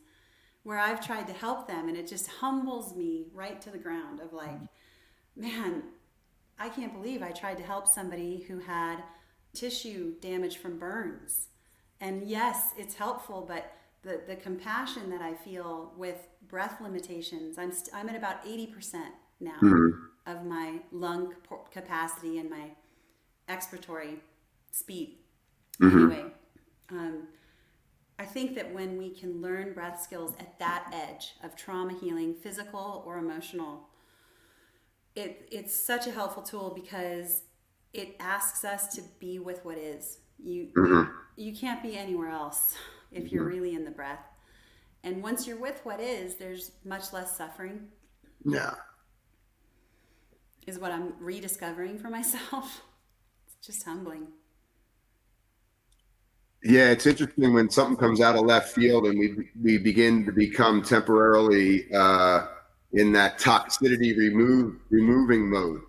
[0.63, 4.19] where I've tried to help them and it just humbles me right to the ground
[4.19, 4.59] of like,
[5.35, 5.83] man,
[6.59, 8.97] I can't believe I tried to help somebody who had
[9.53, 11.47] tissue damage from burns.
[11.99, 17.71] And yes, it's helpful, but the, the compassion that I feel with breath limitations, I'm,
[17.71, 18.67] st- I'm at about 80%
[19.39, 19.89] now mm-hmm.
[20.27, 21.33] of my lung
[21.71, 22.71] capacity and my
[23.49, 24.17] expiratory
[24.71, 25.17] speed.
[25.81, 26.11] Mm-hmm.
[26.11, 26.25] Anyway,
[26.91, 27.27] um,
[28.19, 32.35] I think that when we can learn breath skills at that edge of trauma healing,
[32.35, 33.87] physical or emotional,
[35.15, 37.43] it, it's such a helpful tool because
[37.93, 40.19] it asks us to be with what is.
[40.43, 41.11] You mm-hmm.
[41.35, 42.75] you can't be anywhere else
[43.11, 43.53] if you're mm-hmm.
[43.53, 44.19] really in the breath.
[45.03, 47.87] And once you're with what is, there's much less suffering.
[48.45, 48.75] Yeah.
[50.67, 52.81] Is what I'm rediscovering for myself.
[53.47, 54.27] It's just humbling.
[56.63, 60.31] Yeah, it's interesting when something comes out of left field and we we begin to
[60.31, 62.45] become temporarily uh,
[62.93, 65.81] in that toxicity remove removing mode,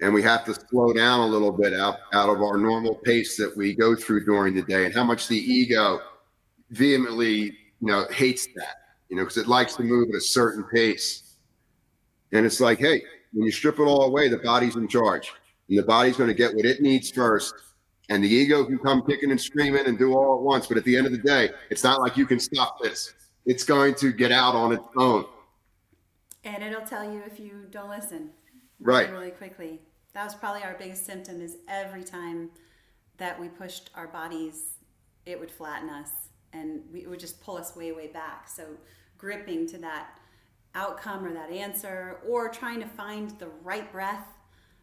[0.00, 3.36] and we have to slow down a little bit out out of our normal pace
[3.36, 6.00] that we go through during the day, and how much the ego
[6.70, 8.76] vehemently you know hates that
[9.08, 11.36] you know because it likes to move at a certain pace,
[12.32, 15.32] and it's like, hey, when you strip it all away, the body's in charge,
[15.68, 17.54] and the body's going to get what it needs first
[18.08, 20.66] and the ego can come kicking and screaming and do all at once.
[20.66, 23.14] But at the end of the day, it's not like you can stop this.
[23.46, 25.24] It's going to get out on its own.
[26.44, 28.30] And it'll tell you if you don't listen.
[28.80, 29.10] Right.
[29.10, 29.80] Really quickly.
[30.12, 32.50] That was probably our biggest symptom is every time
[33.16, 34.74] that we pushed our bodies,
[35.24, 36.10] it would flatten us
[36.54, 38.48] and we, it would just pull us way, way back.
[38.48, 38.64] So
[39.18, 40.18] gripping to that
[40.74, 44.26] outcome or that answer or trying to find the right breath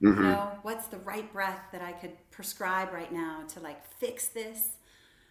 [0.03, 0.23] Mm-hmm.
[0.23, 4.29] You know, what's the right breath that I could prescribe right now to like fix
[4.29, 4.77] this?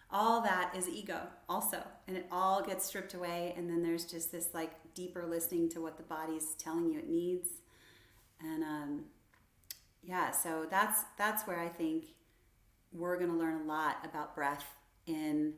[0.09, 1.83] All that is ego also.
[2.07, 3.53] And it all gets stripped away.
[3.57, 7.09] And then there's just this like deeper listening to what the body's telling you it
[7.09, 7.49] needs.
[8.39, 9.05] And um,
[10.03, 12.05] yeah, so that's that's where I think
[12.93, 14.65] we're going to learn a lot about breath
[15.05, 15.53] in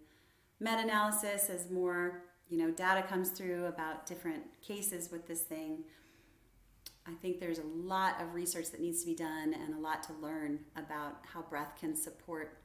[0.63, 5.83] meta-analysis as more you know data comes through about different cases with this thing
[7.05, 10.03] I think there's a lot of research that needs to be done and a lot
[10.03, 12.57] to learn about how breath can support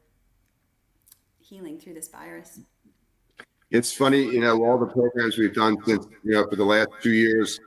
[1.41, 2.61] healing through this virus.
[3.71, 6.89] It's funny, you know, all the programs we've done since, you know, for the last
[7.03, 7.61] two years,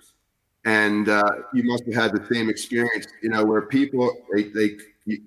[0.65, 4.78] and uh, you must have had the same experience, you know, where people they they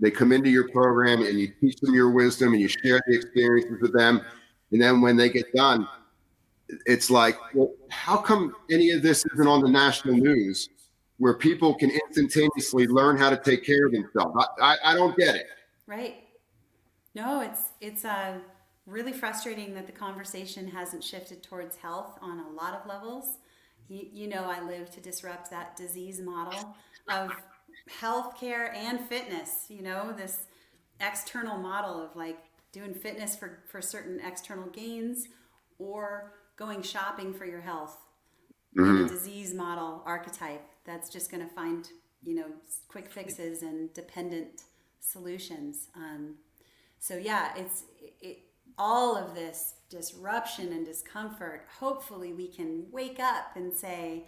[0.01, 3.15] they come into your program and you teach them your wisdom and you share the
[3.15, 4.21] experiences with them,
[4.75, 5.89] and then when they get done,
[6.85, 10.69] it's like, well, how come any of this isn't on the national news?
[11.19, 14.47] where people can instantaneously learn how to take care of themselves.
[14.61, 15.47] I, I, I don't get it.
[15.87, 16.17] Right.
[17.15, 18.39] No, it's it's uh,
[18.87, 23.39] really frustrating that the conversation hasn't shifted towards health on a lot of levels.
[23.89, 26.75] You, you know, I live to disrupt that disease model
[27.09, 27.31] of
[28.01, 29.67] healthcare and fitness.
[29.69, 30.47] You know, this
[31.01, 32.39] external model of like
[32.75, 35.29] doing fitness for, for certain external gains
[35.79, 37.97] or going shopping for your health.
[38.77, 39.07] Mm-hmm.
[39.07, 41.91] disease model archetype that's just going to find
[42.25, 42.47] you know
[42.89, 44.63] quick fixes and dependent
[44.99, 46.35] solutions um,
[46.99, 47.85] so yeah it's
[48.21, 48.39] it,
[48.77, 54.27] all of this disruption and discomfort hopefully we can wake up and say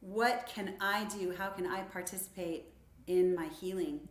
[0.00, 2.64] what can i do how can i participate
[3.06, 4.08] in my healing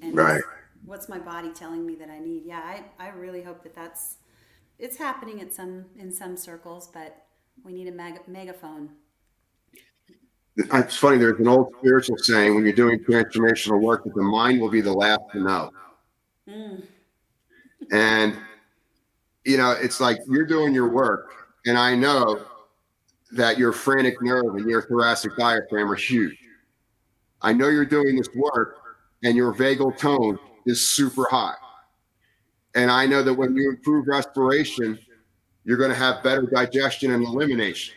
[0.00, 0.40] and right
[0.84, 4.16] what's my body telling me that i need yeah i, I really hope that that's
[4.78, 7.26] it's happening at some in some circles but
[7.64, 8.90] we need a meg- megaphone
[10.56, 11.18] it's funny.
[11.18, 14.80] There's an old spiritual saying when you're doing transformational work that the mind will be
[14.80, 15.70] the last to know.
[16.48, 16.84] Mm.
[17.90, 18.36] And
[19.44, 21.32] you know, it's like you're doing your work,
[21.66, 22.44] and I know
[23.32, 26.38] that your phrenic nerve and your thoracic diaphragm are huge.
[27.42, 28.76] I know you're doing this work,
[29.22, 31.54] and your vagal tone is super high.
[32.74, 34.98] And I know that when you improve respiration,
[35.64, 37.94] you're going to have better digestion and elimination.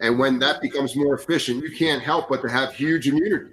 [0.00, 3.50] And when that becomes more efficient, you can't help but to have huge immunity.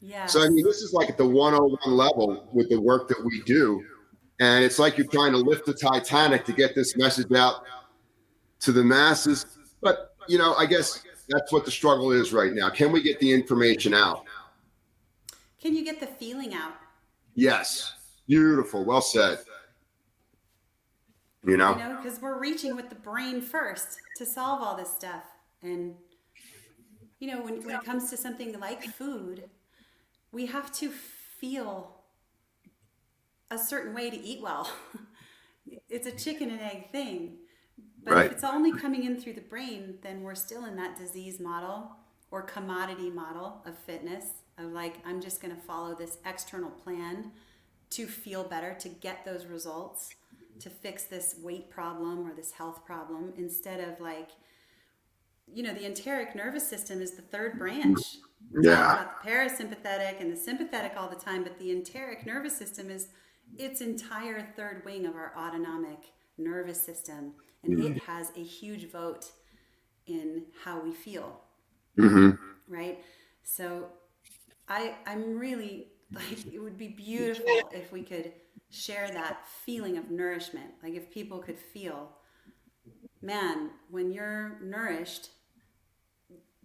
[0.00, 0.26] Yeah.
[0.26, 3.42] So I mean, this is like at the 101 level with the work that we
[3.42, 3.82] do.
[4.40, 7.64] And it's like you're trying to lift the Titanic to get this message out
[8.60, 9.46] to the masses.
[9.80, 12.68] But you know, I guess that's what the struggle is right now.
[12.68, 14.24] Can we get the information out?
[15.58, 16.74] Can you get the feeling out?
[17.34, 17.92] Yes.
[18.26, 18.84] Beautiful.
[18.84, 19.38] Well said.
[21.44, 21.76] You know?
[21.76, 25.24] You know, because we're reaching with the brain first to solve all this stuff.
[25.62, 25.94] And,
[27.18, 29.44] you know, when, when it comes to something like food,
[30.32, 31.96] we have to feel
[33.50, 34.70] a certain way to eat well.
[35.88, 37.36] it's a chicken and egg thing.
[38.02, 38.26] But right.
[38.26, 41.96] if it's only coming in through the brain, then we're still in that disease model
[42.34, 44.24] or commodity model of fitness
[44.58, 47.30] of like, I'm just going to follow this external plan
[47.90, 50.10] to feel better, to get those results
[50.58, 54.30] to fix this weight problem or this health problem instead of like
[55.52, 58.00] you know the enteric nervous system is the third branch.
[58.60, 58.92] Yeah.
[58.92, 63.08] About the parasympathetic and the sympathetic all the time but the enteric nervous system is
[63.58, 67.92] its entire third wing of our autonomic nervous system and mm-hmm.
[67.94, 69.26] it has a huge vote
[70.06, 71.43] in how we feel
[71.98, 72.30] mm-hmm.
[72.68, 73.02] right
[73.42, 73.86] so
[74.68, 78.32] i i'm really like it would be beautiful if we could
[78.74, 80.70] share that feeling of nourishment.
[80.82, 82.10] Like if people could feel,
[83.22, 85.30] man, when you're nourished,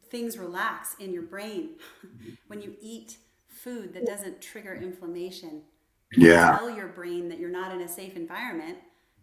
[0.09, 1.75] things relax in your brain.
[2.47, 3.17] when you eat
[3.47, 5.61] food that doesn't trigger inflammation,
[6.17, 6.57] yeah.
[6.57, 8.77] tell your brain that you're not in a safe environment.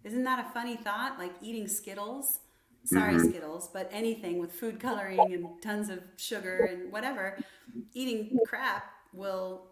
[0.04, 1.18] Isn't that a funny thought?
[1.18, 2.40] Like eating Skittles.
[2.87, 3.30] Sorry, mm-hmm.
[3.30, 7.37] Skittles, but anything with food coloring and tons of sugar and whatever,
[7.95, 9.66] eating crap will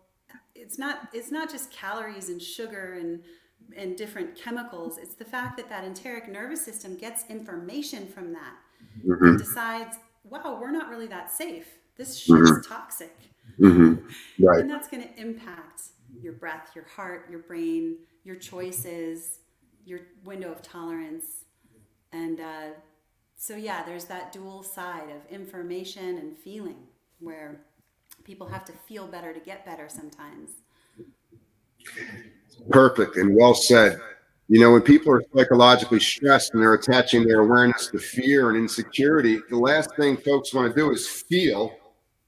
[0.54, 3.20] it's not it's not just calories and sugar and
[3.76, 8.54] and different chemicals it's the fact that that enteric nervous system gets information from that
[9.06, 9.24] mm-hmm.
[9.24, 12.42] and decides wow we're not really that safe this mm-hmm.
[12.42, 13.16] is toxic
[13.60, 13.94] mm-hmm.
[14.44, 15.82] right and that's going to impact
[16.20, 19.40] your breath your heart your brain your choices
[19.84, 21.44] your window of tolerance
[22.12, 22.68] and uh,
[23.46, 26.86] so yeah there's that dual side of information and feeling
[27.20, 27.60] where
[28.24, 30.50] people have to feel better to get better sometimes.
[32.70, 34.00] Perfect and well said.
[34.48, 38.58] You know, when people are psychologically stressed and they're attaching their awareness to fear and
[38.58, 41.74] insecurity, the last thing folks want to do is feel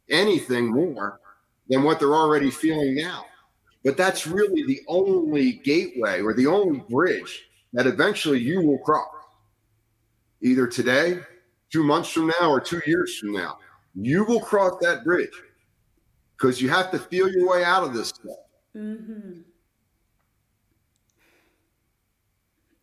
[0.09, 1.21] anything more
[1.69, 3.27] than what they're already feeling now.
[3.85, 9.16] But that's really the only gateway or the only bridge that eventually you will cross.
[10.43, 11.21] Either today,
[11.71, 13.59] two months from now, or two years from now.
[13.95, 15.33] You will cross that bridge
[16.37, 18.37] because you have to feel your way out of this stuff.
[18.77, 19.41] Mm-hmm.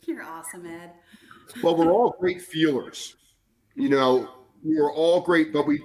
[0.06, 0.92] You're awesome, Ed.
[1.62, 3.16] well, we're all great feelers.
[3.76, 4.30] You know,
[4.64, 5.82] we're all great, but we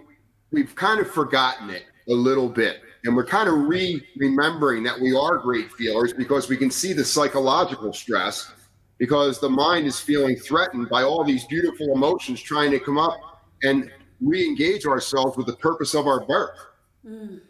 [0.50, 2.80] we've kind of forgotten it a little bit.
[3.04, 6.92] And we're kind of re remembering that we are great feelers because we can see
[6.92, 8.50] the psychological stress
[8.98, 13.18] because the mind is feeling threatened by all these beautiful emotions trying to come up
[13.62, 13.90] and
[14.20, 16.58] re engage ourselves with the purpose of our birth.
[17.06, 17.40] Mm.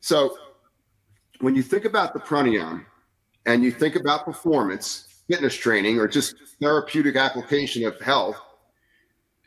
[0.00, 0.38] So
[1.40, 2.84] when you think about the pranayama
[3.44, 8.40] and you think about performance, fitness training, or just therapeutic application of health,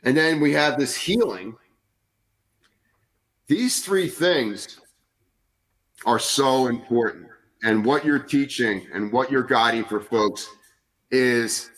[0.04, 1.56] and then we have this healing,
[3.48, 4.80] these three things
[6.06, 7.26] are so important.
[7.62, 10.48] And what you're teaching and what you're guiding for folks
[11.10, 11.70] is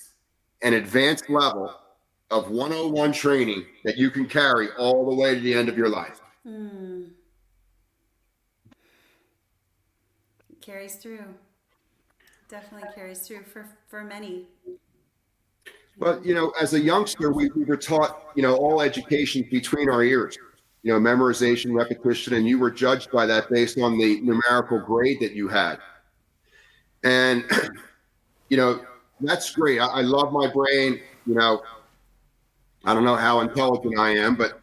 [0.62, 1.74] an advanced level
[2.30, 5.88] of 101 training that you can carry all the way to the end of your
[5.88, 6.20] life.
[6.46, 7.10] Mm.
[10.60, 11.24] carries through.
[12.48, 14.46] Definitely carries through for for many.
[15.98, 19.88] But you know, as a youngster, we, we were taught, you know, all education between
[19.88, 20.38] our ears.
[20.82, 25.18] You know, memorization, repetition, and you were judged by that based on the numerical grade
[25.20, 25.78] that you had.
[27.04, 27.44] And
[28.48, 28.84] you know,
[29.22, 29.78] that's great.
[29.78, 31.00] I, I love my brain.
[31.26, 31.62] You know,
[32.84, 34.60] I don't know how intelligent I am, but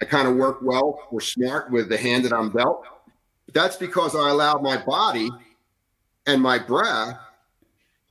[0.00, 2.84] I kind of work well or smart with the hand that I'm dealt.
[3.52, 5.30] That's because I allowed my body
[6.26, 7.18] and my breath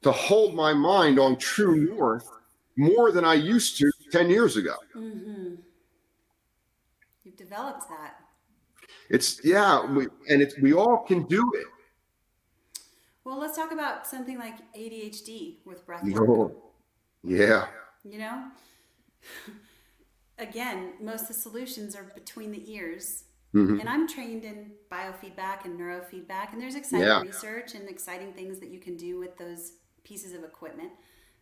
[0.02, 2.30] to hold my mind on true north
[2.76, 4.76] more than I used to 10 years ago.
[4.96, 5.56] Mm-hmm.
[7.24, 8.16] You've developed that.
[9.10, 11.68] It's, yeah, we, and it's, we all can do it.
[13.28, 16.30] Well, let's talk about something like ADHD with breath work.
[16.30, 16.56] Oh,
[17.24, 17.68] yeah.
[18.04, 18.46] You know,
[20.40, 23.26] again, most of the solutions are between the ears
[23.56, 23.80] Mm-hmm.
[23.80, 27.22] And I'm trained in biofeedback and neurofeedback, and there's exciting yeah.
[27.22, 29.74] research and exciting things that you can do with those
[30.04, 30.92] pieces of equipment.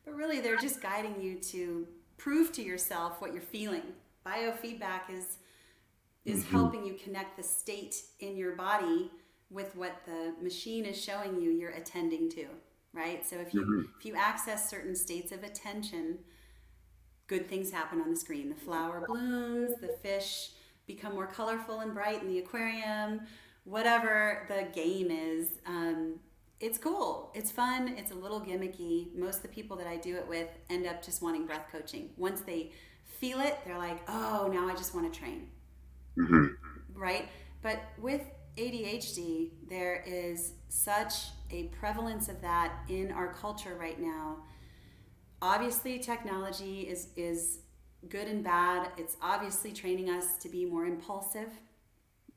[0.06, 3.84] But really, they're just guiding you to prove to yourself what you're feeling.
[4.26, 5.38] Biofeedback is
[6.26, 6.56] is mm-hmm.
[6.56, 9.12] helping you connect the state in your body
[9.50, 12.46] with what the machine is showing you you're attending to,
[12.93, 13.26] right?
[13.26, 13.82] So if you mm-hmm.
[14.00, 16.20] if you access certain states of attention,
[17.28, 18.50] good things happen on the screen.
[18.50, 20.52] The flower blooms, the fish
[20.88, 23.22] become more colorful and bright in the aquarium,
[23.64, 25.50] whatever the game is.
[25.66, 26.20] Um,
[26.60, 27.32] it's cool.
[27.36, 27.96] It's fun.
[27.98, 29.14] It's a little gimmicky.
[29.16, 32.12] Most of the people that I do it with end up just wanting breath coaching.
[32.18, 32.72] Once they
[33.20, 35.50] feel it, they're like, oh, now I just want to train.
[36.18, 36.46] Mm-hmm.
[36.93, 37.28] Right?
[37.62, 38.22] But with
[38.58, 41.14] ADHD, there is such
[41.51, 44.38] a prevalence of that in our culture right now.
[45.41, 47.60] Obviously, technology is, is
[48.10, 48.89] good and bad.
[48.97, 51.49] It's obviously training us to be more impulsive.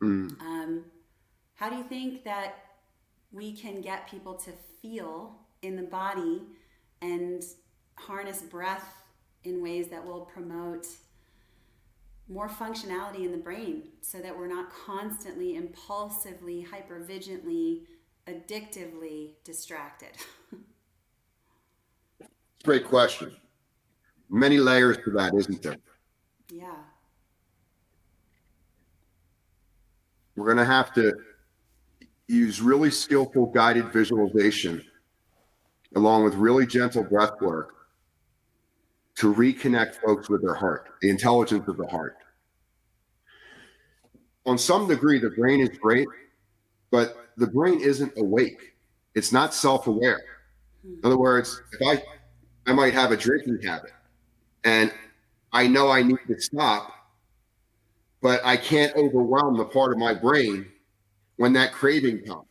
[0.03, 0.41] Mm.
[0.41, 0.85] Um,
[1.55, 2.57] how do you think that
[3.33, 4.51] we can get people to
[4.81, 6.43] feel in the body
[7.03, 7.43] and
[7.97, 9.05] harness breath
[9.45, 10.87] in ways that will promote
[12.29, 17.83] more functionality in the brain so that we're not constantly impulsively hypervigilantly
[18.27, 20.11] addictively distracted
[22.65, 23.35] great question
[24.29, 25.77] many layers to that, isn't there?
[26.51, 26.75] Yeah.
[30.37, 31.15] We're going to have to
[32.29, 34.85] use really skillful guided visualization
[35.97, 37.78] along with really gentle breath work
[39.19, 42.17] to reconnect folks with their heart, the intelligence of the heart.
[44.47, 46.09] On some degree, the brain is great,
[46.91, 48.77] but the brain isn't awake.
[49.15, 50.23] It's not self-aware.
[50.85, 52.03] In other words, if I
[52.69, 53.93] I might have a drinking habit
[54.65, 54.93] and
[55.53, 56.93] I know I need to stop,
[58.21, 60.67] but I can't overwhelm the part of my brain
[61.37, 62.47] when that craving comes.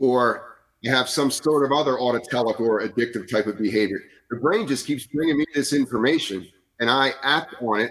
[0.00, 4.00] Or I have some sort of other autotelic or addictive type of behavior.
[4.32, 6.48] The brain just keeps bringing me this information
[6.80, 7.90] and I act on it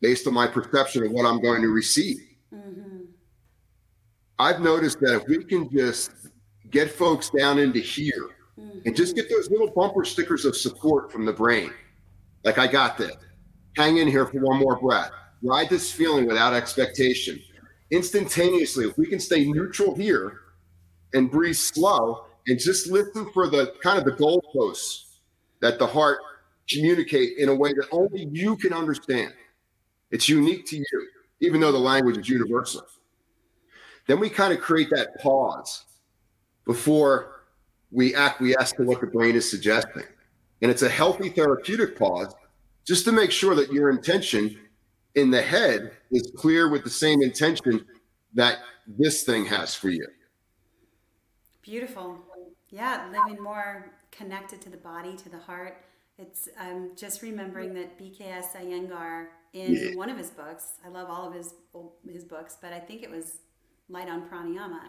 [0.00, 2.18] based on my perception of what I'm going to receive.
[2.54, 3.06] Mm-hmm.
[4.38, 6.12] I've noticed that if we can just
[6.70, 8.78] get folks down into here mm-hmm.
[8.86, 11.72] and just get those little bumper stickers of support from the brain,
[12.44, 13.16] like I got this,
[13.76, 15.10] hang in here for one more breath,
[15.42, 17.40] ride this feeling without expectation.
[17.90, 20.42] Instantaneously, if we can stay neutral here
[21.12, 25.06] and breathe slow and just listen for the kind of the goalposts
[25.62, 26.18] that the heart
[26.68, 29.32] communicate in a way that only you can understand.
[30.10, 31.08] It's unique to you,
[31.40, 32.82] even though the language is universal.
[34.06, 35.84] Then we kind of create that pause
[36.66, 37.44] before
[37.90, 40.02] we acquiesce to what the brain is suggesting.
[40.60, 42.34] And it's a healthy therapeutic pause
[42.84, 44.58] just to make sure that your intention
[45.14, 47.84] in the head is clear with the same intention
[48.34, 50.06] that this thing has for you.
[51.62, 52.18] Beautiful.
[52.70, 55.82] Yeah, living more connected to the body, to the heart.
[56.18, 59.96] It's I'm just remembering that BKS Iyengar in yeah.
[59.96, 60.74] one of his books.
[60.84, 61.54] I love all of his
[62.08, 63.38] his books, but I think it was
[63.88, 64.88] Light on Pranayama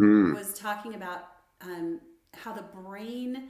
[0.00, 0.34] mm.
[0.34, 1.28] was talking about
[1.60, 2.00] um,
[2.34, 3.48] how the brain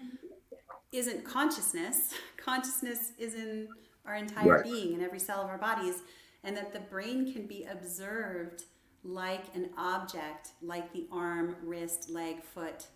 [0.92, 2.14] isn't consciousness.
[2.36, 3.68] Consciousness is in
[4.04, 4.64] our entire right.
[4.64, 6.02] being in every cell of our bodies,
[6.42, 8.64] and that the brain can be observed
[9.04, 12.86] like an object, like the arm, wrist, leg, foot.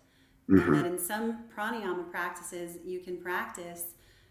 [0.49, 0.73] Mm-hmm.
[0.73, 3.83] And that in some pranayama practices, you can practice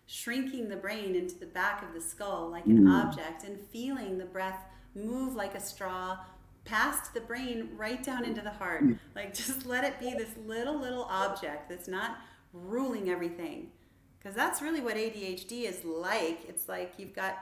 [0.06, 3.04] shrinking the brain into the back of the skull like an mm.
[3.04, 4.60] object and feeling the breath
[4.94, 6.16] move like a straw
[6.64, 8.84] past the brain right down into the heart.
[8.84, 8.98] Mm.
[9.14, 12.18] Like just let it be this little, little object that's not
[12.52, 13.70] ruling everything.
[14.18, 16.40] Because that's really what ADHD is like.
[16.48, 17.38] It's like you've got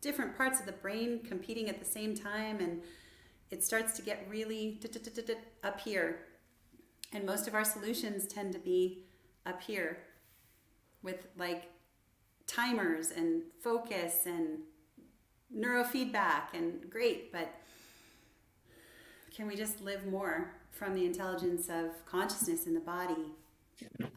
[0.00, 2.82] different parts of the brain competing at the same time and
[3.50, 4.78] it starts to get really
[5.64, 6.20] up here.
[7.12, 9.04] And most of our solutions tend to be
[9.46, 9.98] up here
[11.02, 11.64] with like
[12.46, 14.58] timers and focus and
[15.56, 17.54] neurofeedback and great, but
[19.34, 23.32] can we just live more from the intelligence of consciousness in the body?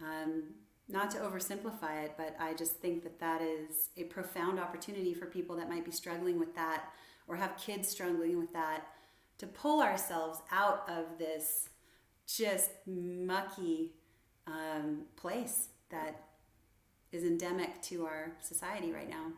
[0.01, 0.43] Um,
[0.89, 5.25] not to oversimplify it, but I just think that that is a profound opportunity for
[5.25, 6.85] people that might be struggling with that
[7.27, 8.87] or have kids struggling with that
[9.37, 11.69] to pull ourselves out of this
[12.27, 13.91] just mucky
[14.47, 16.23] um, place that
[17.11, 19.31] is endemic to our society right now.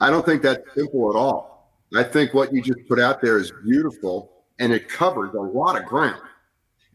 [0.00, 1.72] I don't think that's simple at all.
[1.94, 5.78] I think what you just put out there is beautiful and it covers a lot
[5.78, 6.22] of ground.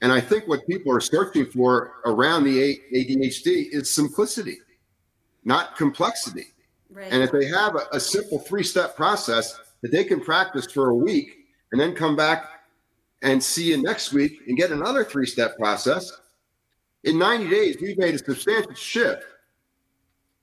[0.01, 4.57] And I think what people are searching for around the ADHD is simplicity,
[5.43, 6.53] not complexity.
[6.89, 7.11] Right.
[7.11, 10.89] And if they have a, a simple three step process that they can practice for
[10.89, 11.29] a week
[11.71, 12.56] and then come back
[13.23, 16.11] and see you next week and get another three step process,
[17.03, 19.23] in 90 days, we've made a substantial shift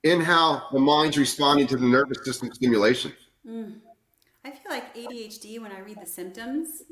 [0.03, 3.13] in how the mind's responding to the nervous system stimulation.
[3.47, 3.75] Mm.
[4.43, 6.83] I feel like ADHD, when I read the symptoms,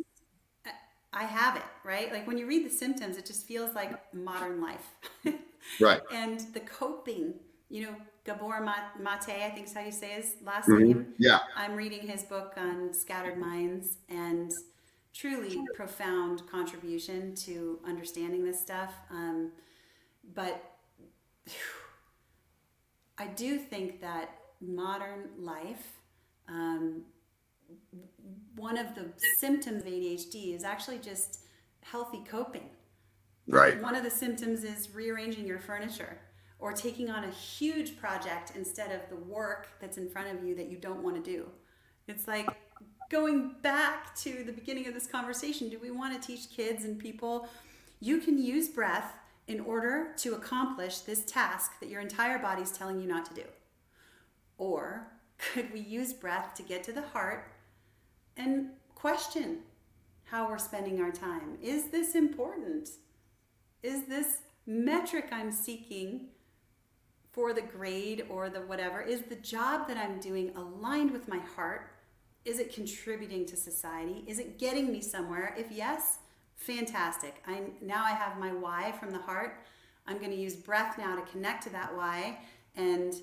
[1.14, 2.12] I have it, right?
[2.12, 4.90] Like when you read the symptoms, it just feels like modern life.
[5.80, 6.02] right.
[6.12, 7.36] And the coping,
[7.70, 10.84] you know, Gabor Mate, I think is how you say his last mm-hmm.
[10.84, 11.14] name.
[11.20, 11.40] Yeah.
[11.56, 14.52] I'm reading his book on scattered minds and
[15.14, 18.94] truly profound contribution to understanding this stuff.
[19.10, 19.52] Um,
[20.34, 20.64] but
[21.46, 21.54] whew,
[23.18, 26.00] I do think that modern life
[26.50, 27.04] um,
[28.56, 31.40] one of the symptoms of ADHD is actually just
[31.82, 32.70] healthy coping.
[33.48, 33.82] Right.
[33.82, 36.20] One of the symptoms is rearranging your furniture
[36.60, 40.56] or taking on a huge project instead of the work that's in front of you
[40.56, 41.50] that you don't want to do.
[42.08, 42.48] It's like
[43.14, 45.70] going back to the beginning of this conversation.
[45.70, 47.48] Do we want to teach kids and people
[48.00, 49.14] you can use breath
[49.48, 53.44] in order to accomplish this task that your entire body's telling you not to do?
[54.58, 55.08] Or
[55.38, 57.54] could we use breath to get to the heart
[58.36, 59.60] and question
[60.24, 61.60] how we're spending our time.
[61.62, 62.90] Is this important?
[63.84, 66.30] Is this metric I'm seeking
[67.32, 71.40] for the grade or the whatever, is the job that I'm doing aligned with my
[71.56, 71.93] heart?
[72.46, 74.24] Is it contributing to society?
[74.28, 75.56] Is it getting me somewhere?
[75.58, 76.20] If yes,
[76.56, 77.42] fantastic.
[77.48, 79.66] I now I have my why from the heart.
[80.06, 82.40] I'm going to use breath now to connect to that why
[82.76, 83.14] and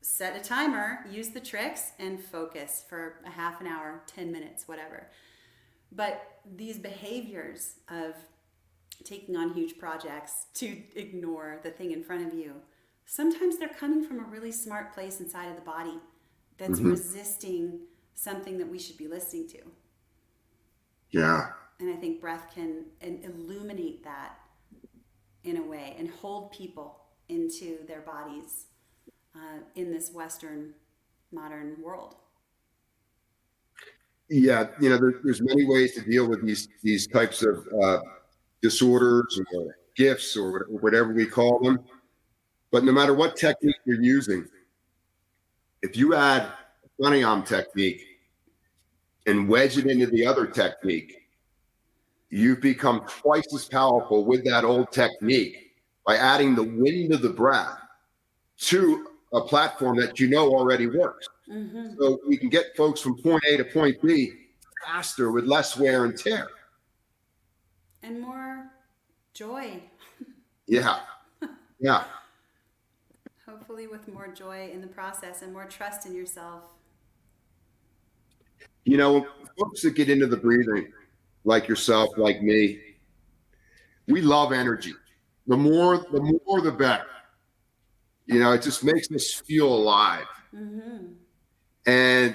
[0.00, 4.68] set a timer, use the tricks and focus for a half an hour, 10 minutes,
[4.68, 5.08] whatever.
[5.90, 8.14] But these behaviors of
[9.04, 12.54] taking on huge projects to ignore the thing in front of you,
[13.06, 15.98] sometimes they're coming from a really smart place inside of the body
[16.58, 16.90] that's mm-hmm.
[16.90, 17.80] resisting
[18.18, 19.58] something that we should be listening to.
[21.12, 21.50] Yeah.
[21.78, 24.40] And I think breath can illuminate that
[25.44, 26.98] in a way and hold people
[27.28, 28.66] into their bodies
[29.36, 30.74] uh, in this Western
[31.30, 32.16] modern world.
[34.28, 38.00] Yeah, you know, there, there's many ways to deal with these these types of uh,
[38.60, 41.78] disorders or gifts or whatever we call them.
[42.70, 44.46] But no matter what technique you're using,
[45.82, 46.48] if you add
[47.00, 48.07] pranayama technique
[49.28, 51.28] and wedge it into the other technique,
[52.30, 55.74] you've become twice as powerful with that old technique
[56.06, 57.78] by adding the wind of the breath
[58.58, 61.28] to a platform that you know already works.
[61.50, 62.00] Mm-hmm.
[62.00, 64.32] So we can get folks from point A to point B
[64.86, 66.48] faster with less wear and tear.
[68.02, 68.70] And more
[69.34, 69.82] joy.
[70.66, 71.00] Yeah.
[71.80, 72.02] Yeah.
[73.46, 76.64] Hopefully, with more joy in the process and more trust in yourself.
[78.88, 79.26] You know,
[79.58, 80.90] folks that get into the breathing,
[81.44, 82.80] like yourself, like me,
[84.06, 84.94] we love energy.
[85.46, 87.04] The more, the more, the better.
[88.24, 90.24] You know, it just makes us feel alive.
[90.54, 91.04] Mm-hmm.
[91.84, 92.34] And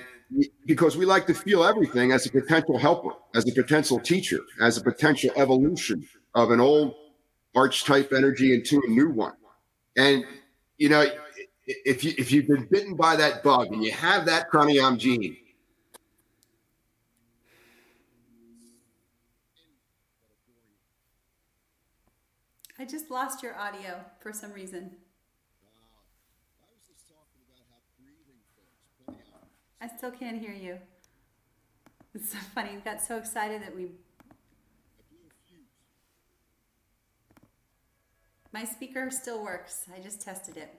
[0.67, 4.77] because we like to feel everything as a potential helper, as a potential teacher, as
[4.77, 6.93] a potential evolution of an old
[7.55, 9.33] archetype energy into a new one.
[9.97, 10.23] And
[10.77, 11.03] you know,
[11.65, 15.37] if you if you've been bitten by that bug and you have that pranayama gene,
[22.83, 24.91] I just lost your audio for some reason.
[29.81, 30.77] I still can't hear you.
[32.13, 32.71] It's so funny.
[32.75, 33.91] We got so excited that we.
[38.51, 39.85] My speaker still works.
[39.95, 40.69] I just tested it.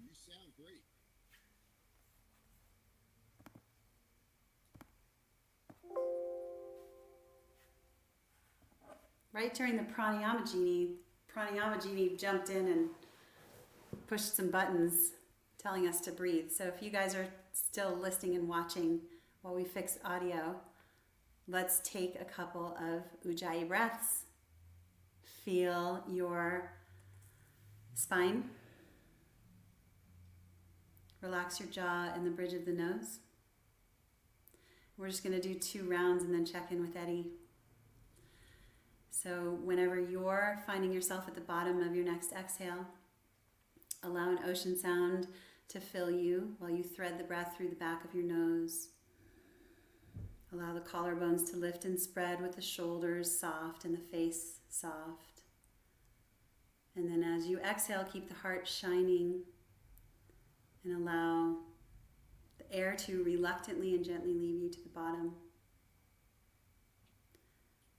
[0.00, 0.80] You sound great.
[9.34, 10.94] Right during the pranayama genie,
[11.34, 12.88] pranayama jumped in and
[14.06, 15.12] pushed some buttons
[15.58, 16.50] telling us to breathe.
[16.50, 19.00] So if you guys are still listening and watching
[19.42, 20.56] while we fix audio,
[21.48, 24.24] let's take a couple of ujjayi breaths.
[25.44, 26.72] Feel your
[27.94, 28.50] spine.
[31.20, 33.18] Relax your jaw and the bridge of the nose.
[34.98, 37.30] We're just going to do two rounds and then check in with Eddie.
[39.22, 42.84] So, whenever you're finding yourself at the bottom of your next exhale,
[44.02, 45.28] allow an ocean sound
[45.68, 48.88] to fill you while you thread the breath through the back of your nose.
[50.52, 55.42] Allow the collarbones to lift and spread with the shoulders soft and the face soft.
[56.96, 59.42] And then as you exhale, keep the heart shining
[60.84, 61.58] and allow
[62.58, 65.32] the air to reluctantly and gently leave you to the bottom.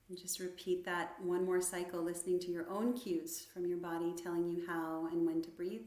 [0.10, 4.14] And just repeat that one more cycle, listening to your own cues from your body
[4.22, 5.82] telling you how and when to breathe.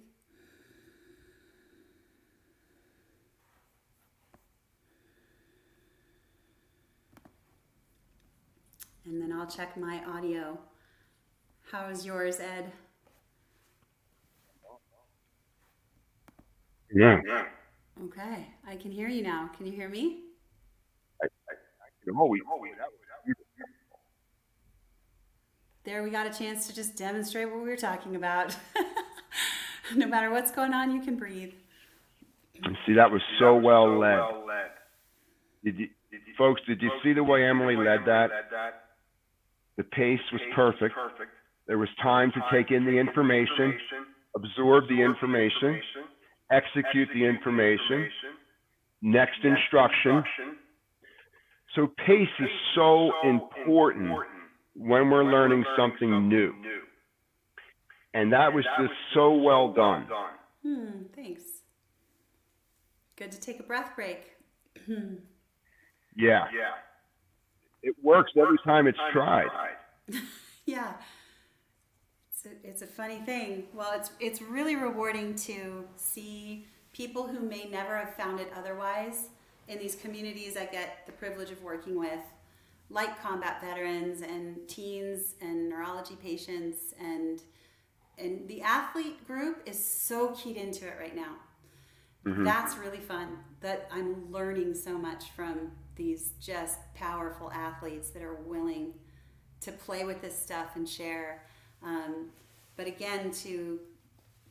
[9.06, 10.58] and then I'll check my audio.
[11.70, 12.72] How is yours, Ed?
[16.94, 17.20] Yeah.
[18.04, 19.50] Okay, I can hear you now.
[19.56, 20.22] Can you hear me?
[21.22, 22.42] I, I, I can always.
[25.86, 28.56] There, we got a chance to just demonstrate what we were talking about.
[29.94, 31.52] no matter what's going on, you can breathe.
[32.84, 34.18] See, that was so well led.
[35.62, 35.88] Did you,
[36.36, 38.30] folks, did you see the way Emily led that?
[39.76, 40.96] The pace was perfect.
[41.68, 43.78] There was time to take in the information,
[44.34, 45.80] absorb the information,
[46.50, 48.10] execute the information,
[49.02, 50.24] next instruction.
[51.76, 54.35] So pace is so important
[54.76, 56.52] when we're learning something new.
[58.14, 60.06] And that was just so well done.
[60.62, 61.42] Hmm, thanks.
[63.16, 64.32] Good to take a breath break.
[64.88, 66.46] yeah.
[66.54, 66.72] Yeah
[67.86, 69.46] it works every time it's tried.
[70.66, 70.94] yeah.
[72.30, 73.64] It's a, it's a funny thing.
[73.72, 79.28] Well, it's it's really rewarding to see people who may never have found it otherwise
[79.68, 82.20] in these communities I get the privilege of working with
[82.88, 87.42] light combat veterans and teens and neurology patients and
[88.18, 91.34] and the athlete group is so keyed into it right now.
[92.24, 92.44] Mm-hmm.
[92.44, 93.38] That's really fun.
[93.60, 98.94] That I'm learning so much from these just powerful athletes that are willing
[99.60, 101.42] to play with this stuff and share.
[101.82, 102.30] Um,
[102.76, 103.80] but again, to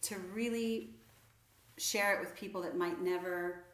[0.03, 0.91] to really
[1.77, 3.64] share it with people that might never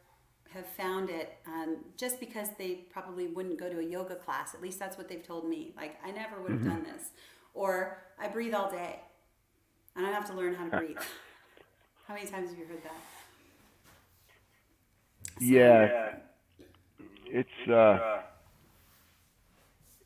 [0.54, 4.54] have found it um, just because they probably wouldn't go to a yoga class.
[4.54, 5.72] At least that's what they've told me.
[5.76, 6.70] Like, I never would have mm-hmm.
[6.70, 7.10] done this.
[7.54, 9.00] Or I breathe all day
[9.96, 10.98] and I have to learn how to breathe.
[12.06, 13.00] how many times have you heard that?
[15.38, 16.14] So, yeah.
[17.26, 18.20] It's, uh,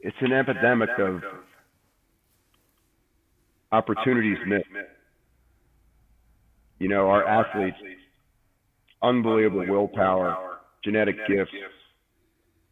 [0.01, 1.23] it's an epidemic of
[3.73, 4.67] opportunities missed.
[6.79, 7.79] You know, our athletes
[9.03, 11.53] unbelievable willpower, genetic gifts,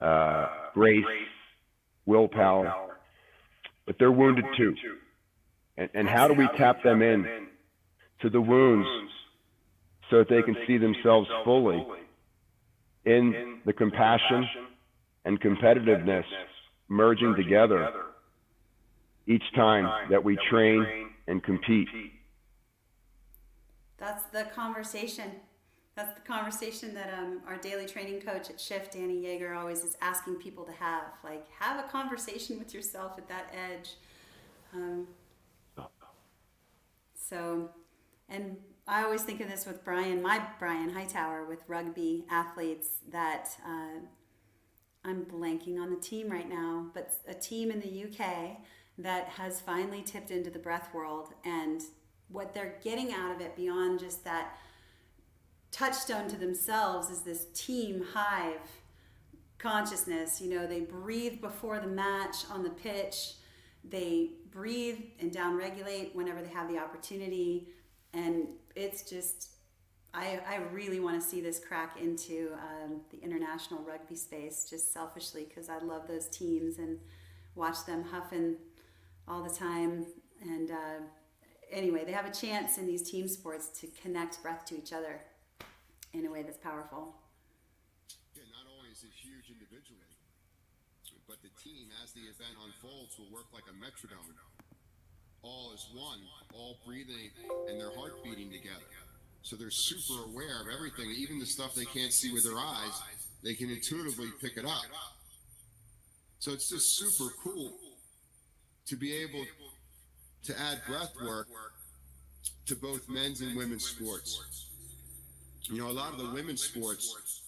[0.01, 1.05] uh, grace,
[2.07, 2.99] willpower,
[3.87, 4.75] but they're wounded too.
[5.77, 7.49] And, and how do we tap them in?
[8.25, 8.89] to the wounds
[10.11, 11.85] so that they can see themselves fully
[13.05, 14.49] in the compassion
[15.27, 16.25] and competitiveness
[16.89, 17.91] merging together
[19.27, 21.89] each time that we train and compete?
[23.99, 25.31] That's the conversation
[25.97, 29.97] that's the conversation that um, our daily training coach at SHIFT, Danny Yeager, always is
[30.01, 31.05] asking people to have.
[31.23, 33.95] Like, have a conversation with yourself at that edge.
[34.73, 35.07] Um,
[37.15, 37.71] so,
[38.29, 38.57] and
[38.89, 44.01] I always think of this with Brian, my Brian Hightower, with rugby athletes that uh,
[45.05, 48.59] I'm blanking on the team right now, but a team in the UK
[48.99, 51.83] that has finally tipped into the breath world and
[52.29, 54.57] what they're getting out of it beyond just that
[55.75, 58.61] touchstone to themselves is this team hive
[59.59, 60.41] consciousness.
[60.41, 63.35] You know, they breathe before the match on the pitch,
[63.83, 67.69] they breathe and downregulate whenever they have the opportunity.
[68.13, 68.47] And
[68.77, 69.49] it's just,
[70.15, 74.93] I, I really want to see this crack into um, the international rugby space, just
[74.93, 76.99] selfishly, because I love those teams and
[77.57, 78.57] watch them huffing
[79.27, 80.07] all the time.
[80.41, 81.01] And uh,
[81.73, 85.21] anyway, they have a chance in these team sports to connect breath to each other
[86.15, 87.17] in a way that's powerful.
[88.37, 90.15] Yeah, not only is it huge individually,
[91.27, 94.35] but the team, as the event unfolds, will work like a metronome.
[95.43, 96.21] All is one,
[96.55, 97.31] all breathing
[97.69, 98.87] and their heart beating together.
[99.43, 103.03] So they're super aware of everything, even the stuff they can't see with their eyes,
[103.43, 104.85] they can intuitively pick it up.
[106.39, 107.73] So it's just super cool
[108.87, 109.45] to be able
[110.45, 111.49] to add breath work
[112.67, 114.71] to both men's and women's sports.
[115.71, 117.43] You know, a lot of the women's sports,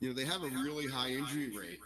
[0.00, 1.78] you know, they have a really high injury rate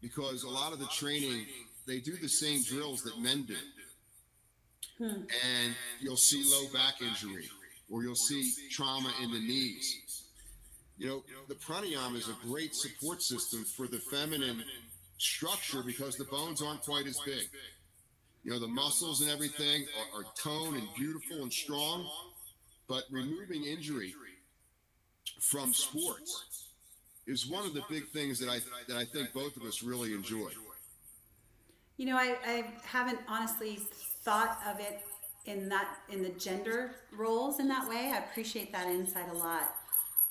[0.00, 1.46] because a lot of the training,
[1.86, 3.56] they do the same drills that men do.
[5.00, 7.48] And you'll see low back injury
[7.90, 10.24] or you'll see trauma in the knees.
[10.96, 14.64] You know, the pranayama is a great support system for the feminine
[15.18, 17.48] structure because the bones aren't quite as big.
[18.44, 22.08] You know, the muscles and everything are, are toned and beautiful and strong,
[22.88, 24.14] but removing injury
[25.40, 26.68] from sports
[27.26, 28.58] is one of the big things that I
[28.88, 30.50] that I think both of us really enjoy.
[31.96, 33.78] You know, I, I haven't honestly
[34.24, 35.00] thought of it
[35.46, 38.12] in that in the gender roles in that way.
[38.14, 39.74] I appreciate that insight a lot.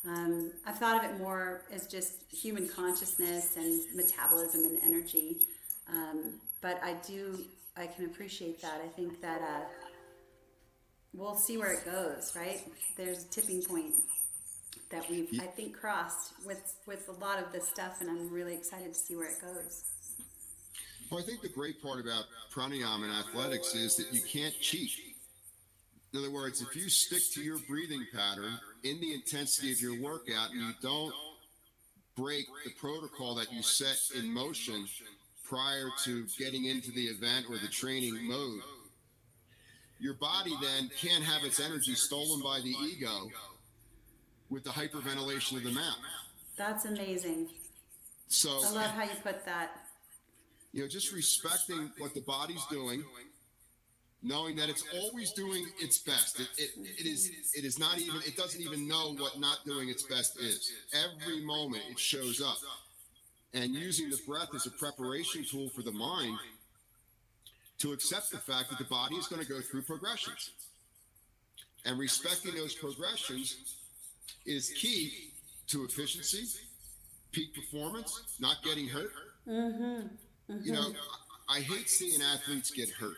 [0.05, 5.37] Um, I've thought of it more as just human consciousness and metabolism and energy.
[5.87, 7.45] Um, but I do,
[7.77, 8.81] I can appreciate that.
[8.83, 9.61] I think that uh,
[11.13, 12.61] we'll see where it goes, right?
[12.97, 13.93] There's a tipping point
[14.89, 18.53] that we've I think crossed with with a lot of this stuff, and I'm really
[18.53, 19.83] excited to see where it goes.
[21.09, 24.91] Well, I think the great part about pranayama and athletics is that you can't cheat.
[26.13, 30.01] In other words, if you stick to your breathing pattern in the intensity of your
[30.01, 31.13] workout and you don't
[32.17, 34.87] break the protocol that you set in motion
[35.45, 38.61] prior to getting into the event or the training mode,
[40.01, 43.29] your body then can't have its energy stolen by the ego
[44.49, 45.95] with the hyperventilation of the mouth.
[46.57, 47.49] That's amazing.
[48.27, 49.71] So I love how you put that.
[50.73, 53.03] You know, just respecting what the body's doing,
[54.23, 56.39] knowing that it's always doing its best.
[56.39, 59.89] It, it, it is it is not even it doesn't even know what not doing
[59.89, 60.71] its best is.
[60.93, 62.57] Every moment it shows up.
[63.53, 66.37] And using the breath as a preparation tool for the mind
[67.81, 70.51] to accept the fact that the body is going to go through progressions.
[71.85, 73.75] And respecting those progressions
[74.45, 75.31] is key
[75.67, 76.45] to efficiency,
[77.31, 79.11] peak performance, not getting hurt,
[79.47, 80.57] Mm-hmm.
[80.63, 80.93] You know,
[81.49, 83.15] I hate seeing athletes get hurt.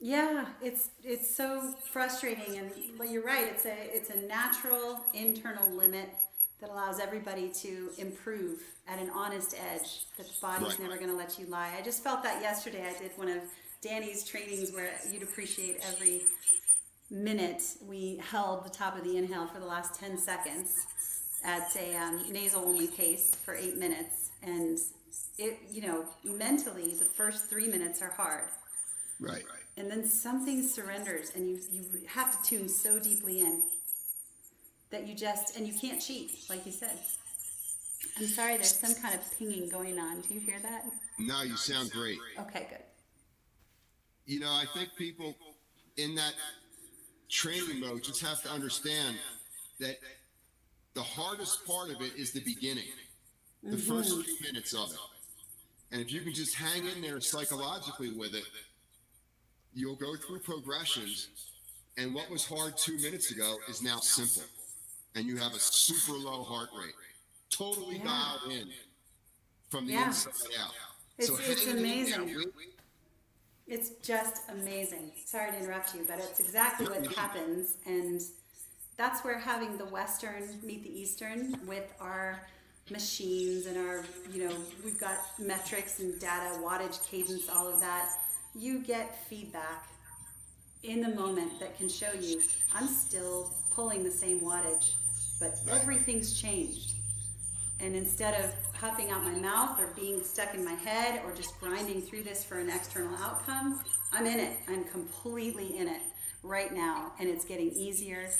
[0.00, 3.46] Yeah, it's it's so frustrating, and well, you're right.
[3.46, 6.10] It's a it's a natural internal limit
[6.60, 10.06] that allows everybody to improve at an honest edge.
[10.16, 10.80] That the body's right.
[10.80, 11.72] never going to let you lie.
[11.78, 12.84] I just felt that yesterday.
[12.84, 13.42] I did one of
[13.82, 16.22] Danny's trainings where you'd appreciate every
[17.10, 20.86] minute we held the top of the inhale for the last 10 seconds
[21.44, 24.30] at a um, nasal only pace for eight minutes.
[24.42, 24.78] And
[25.36, 28.44] it, you know, mentally, the first three minutes are hard.
[29.20, 29.42] Right.
[29.76, 33.62] And then something surrenders, and you, you have to tune so deeply in
[34.90, 36.98] that you just, and you can't cheat, like you said.
[38.18, 40.20] I'm sorry, there's some kind of pinging going on.
[40.20, 40.84] Do you hear that?
[41.18, 42.18] No, you sound great.
[42.38, 42.82] Okay, good.
[44.26, 45.36] You know, I think people
[45.96, 46.34] in that
[47.28, 49.16] training mode just have to understand
[49.80, 49.96] that
[50.94, 52.84] the hardest part of it is the beginning,
[53.62, 53.96] the mm-hmm.
[53.96, 54.98] first few minutes of it.
[55.90, 58.44] And if you can just hang in there psychologically with it,
[59.74, 61.28] you'll go through progressions.
[61.98, 64.48] And what was hard two minutes ago is now simple.
[65.14, 66.94] And you have a super low heart rate,
[67.50, 68.04] totally yeah.
[68.04, 68.68] dialed in
[69.68, 70.06] from the yeah.
[70.06, 70.72] inside out.
[71.18, 72.34] It's, so it's amazing.
[73.72, 75.12] It's just amazing.
[75.24, 77.78] Sorry to interrupt you, but it's exactly what happens.
[77.86, 78.20] And
[78.98, 82.42] that's where having the Western meet the Eastern with our
[82.90, 84.54] machines and our, you know,
[84.84, 88.10] we've got metrics and data, wattage, cadence, all of that.
[88.54, 89.86] You get feedback
[90.82, 92.42] in the moment that can show you
[92.74, 94.96] I'm still pulling the same wattage,
[95.40, 96.92] but everything's changed.
[97.82, 101.58] And instead of puffing out my mouth or being stuck in my head or just
[101.58, 103.80] grinding through this for an external outcome,
[104.12, 104.56] I'm in it.
[104.68, 106.00] I'm completely in it
[106.44, 107.12] right now.
[107.18, 108.30] And it's getting easier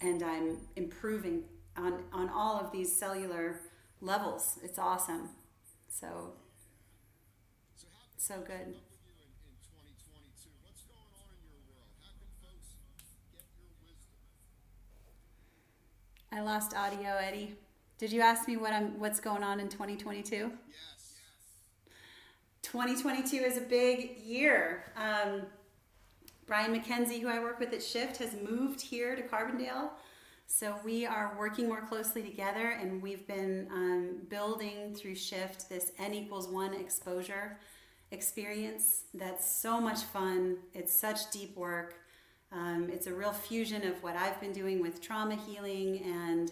[0.00, 1.42] and I'm improving
[1.76, 3.60] on, on all of these cellular
[4.00, 4.60] levels.
[4.62, 5.30] It's awesome.
[5.88, 6.34] So,
[8.16, 8.76] so good.
[16.32, 17.56] I lost audio, Eddie.
[18.00, 20.34] Did you ask me what I'm what's going on in 2022?
[20.34, 20.50] Yes.
[22.62, 24.84] 2022 is a big year.
[24.96, 25.42] Um,
[26.46, 29.90] Brian MacKenzie, who I work with at SHIFT, has moved here to Carbondale.
[30.46, 35.92] So we are working more closely together, and we've been um, building through SHIFT this
[35.98, 37.58] N equals one exposure
[38.12, 40.56] experience that's so much fun.
[40.72, 41.96] It's such deep work.
[42.50, 46.50] Um, it's a real fusion of what I've been doing with trauma healing and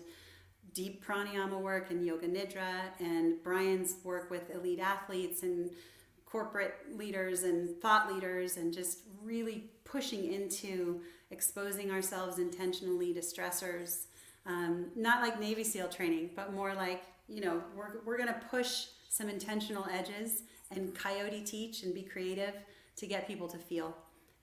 [0.79, 5.71] deep pranayama work and yoga nidra and Brian's work with elite athletes and
[6.25, 11.01] corporate leaders and thought leaders and just really pushing into
[11.33, 14.05] exposing ourselves intentionally to stressors.
[14.47, 18.41] Um, not like Navy SEAL training, but more like, you know, we're, we're going to
[18.49, 22.55] push some intentional edges and coyote teach and be creative
[22.95, 23.97] to get people to feel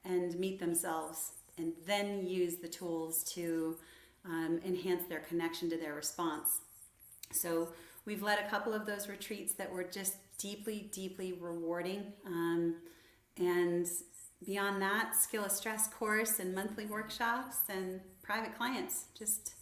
[0.04, 3.78] and meet themselves and then use the tools to
[4.26, 6.60] um, enhance their connection to their response.
[7.32, 7.70] So
[8.06, 12.14] we've led a couple of those retreats that were just deeply, deeply rewarding.
[12.26, 12.76] Um,
[13.38, 13.88] and
[14.46, 19.06] beyond that, skill of stress course and monthly workshops and private clients.
[19.18, 19.56] Just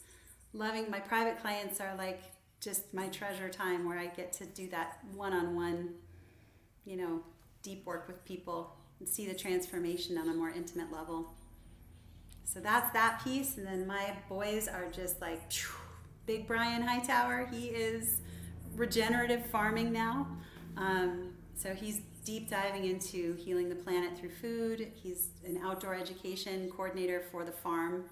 [0.54, 2.22] loving my private clients are like
[2.62, 5.96] just my treasure time where I get to do that one on one,
[6.86, 7.22] you know,
[7.62, 11.34] deep work with people and see the transformation on a more intimate level.
[12.46, 13.58] So that's that piece.
[13.58, 15.42] And then my boys are just like
[16.26, 17.48] big Brian Hightower.
[17.52, 18.22] He is
[18.76, 20.28] regenerative farming now.
[20.78, 24.92] Um, so he's deep diving into healing the planet through food.
[24.96, 28.06] He's an outdoor education coordinator for the farm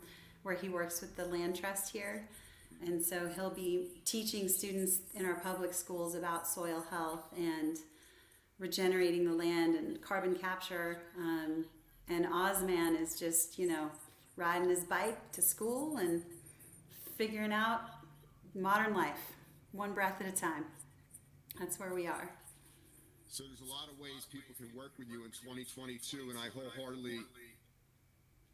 [0.43, 2.27] where he works with the land trust here.
[2.86, 7.77] And so he'll be teaching students in our public schools about soil health and
[8.57, 10.99] regenerating the land and carbon capture.
[11.17, 11.65] Um,
[12.09, 13.91] and Ozman is just, you know,
[14.36, 16.23] riding his bike to school and
[17.17, 17.82] figuring out
[18.55, 19.19] modern life,
[19.71, 20.65] one breath at a time.
[21.59, 22.29] That's where we are.
[23.27, 26.49] So there's a lot of ways people can work with you in 2022, and I
[26.53, 27.19] wholeheartedly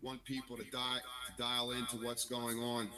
[0.02, 2.90] want people to, di- to dial into what's going on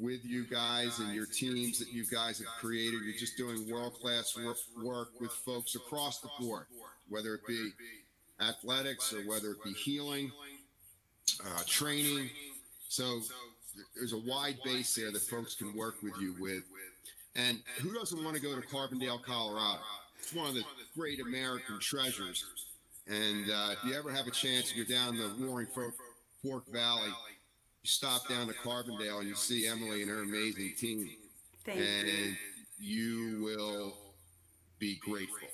[0.00, 3.00] with you guys and your teams that you guys have created.
[3.04, 4.36] You're just doing world class
[4.82, 6.66] work with folks across the board,
[7.08, 7.70] whether it be
[8.40, 10.32] athletics or whether it be healing
[11.40, 12.30] uh, training.
[12.88, 13.20] So
[13.96, 16.62] there's a wide base there that folks can work with you with.
[17.36, 19.80] And who doesn't want to go to Carbondale, Colorado?
[20.18, 20.64] It's one of the
[20.96, 22.44] great American treasures.
[23.08, 25.94] And uh, if you ever have a chance, you're down the Roaring Fork,
[26.42, 31.10] Fork Valley, you stop down to Carbondale and you see Emily and her amazing team.
[31.66, 32.36] Thank and
[32.78, 33.36] you.
[33.36, 33.96] you will
[34.78, 35.48] be grateful.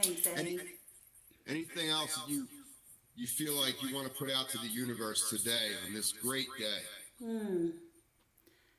[0.00, 0.60] Thanks, Any, Eddie.
[1.46, 2.46] anything else you
[3.16, 6.48] you feel like you want to put out to the universe today on this great
[6.58, 6.82] day?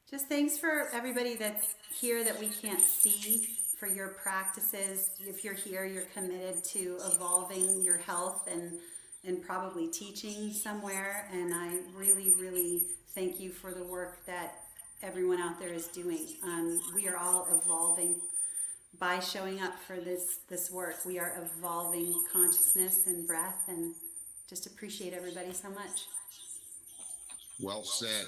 [0.10, 3.48] Just thanks for everybody that's here that we can't see
[3.80, 5.10] for your practices.
[5.20, 8.78] If you're here, you're committed to evolving your health and
[9.26, 11.28] and probably teaching somewhere.
[11.34, 12.84] And I really, really
[13.16, 14.62] thank you for the work that
[15.02, 16.28] everyone out there is doing.
[16.44, 18.22] Um, we are all evolving
[19.00, 20.98] by showing up for this this work.
[21.06, 23.96] We are evolving consciousness and breath, and
[24.50, 26.06] just appreciate everybody so much.
[27.62, 28.26] Well said.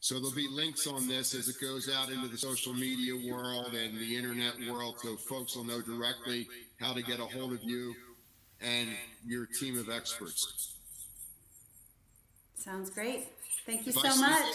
[0.00, 3.72] So there'll be links on this as it goes out into the social media world
[3.74, 6.48] and the internet world, so folks will know directly
[6.80, 7.94] how to get a hold of you
[8.60, 8.88] and
[9.24, 10.74] your team of experts.
[12.56, 13.28] Sounds great.
[13.64, 14.54] Thank you If so sneak- much.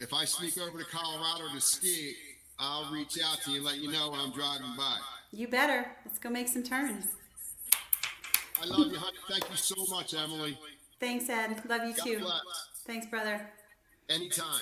[0.00, 2.14] If I sneak over to Colorado to ski,
[2.58, 4.96] I'll reach out to you and let you know when I'm driving by.
[5.32, 5.90] You better.
[6.06, 7.06] Let's go make some turns.
[8.62, 9.16] I love you, honey.
[9.28, 10.58] Thank you so much, Emily.
[11.00, 11.62] Thanks, Ed.
[11.68, 12.18] Love you God too.
[12.18, 12.40] bless.
[12.86, 13.50] Thanks, brother.
[14.08, 14.60] Anytime.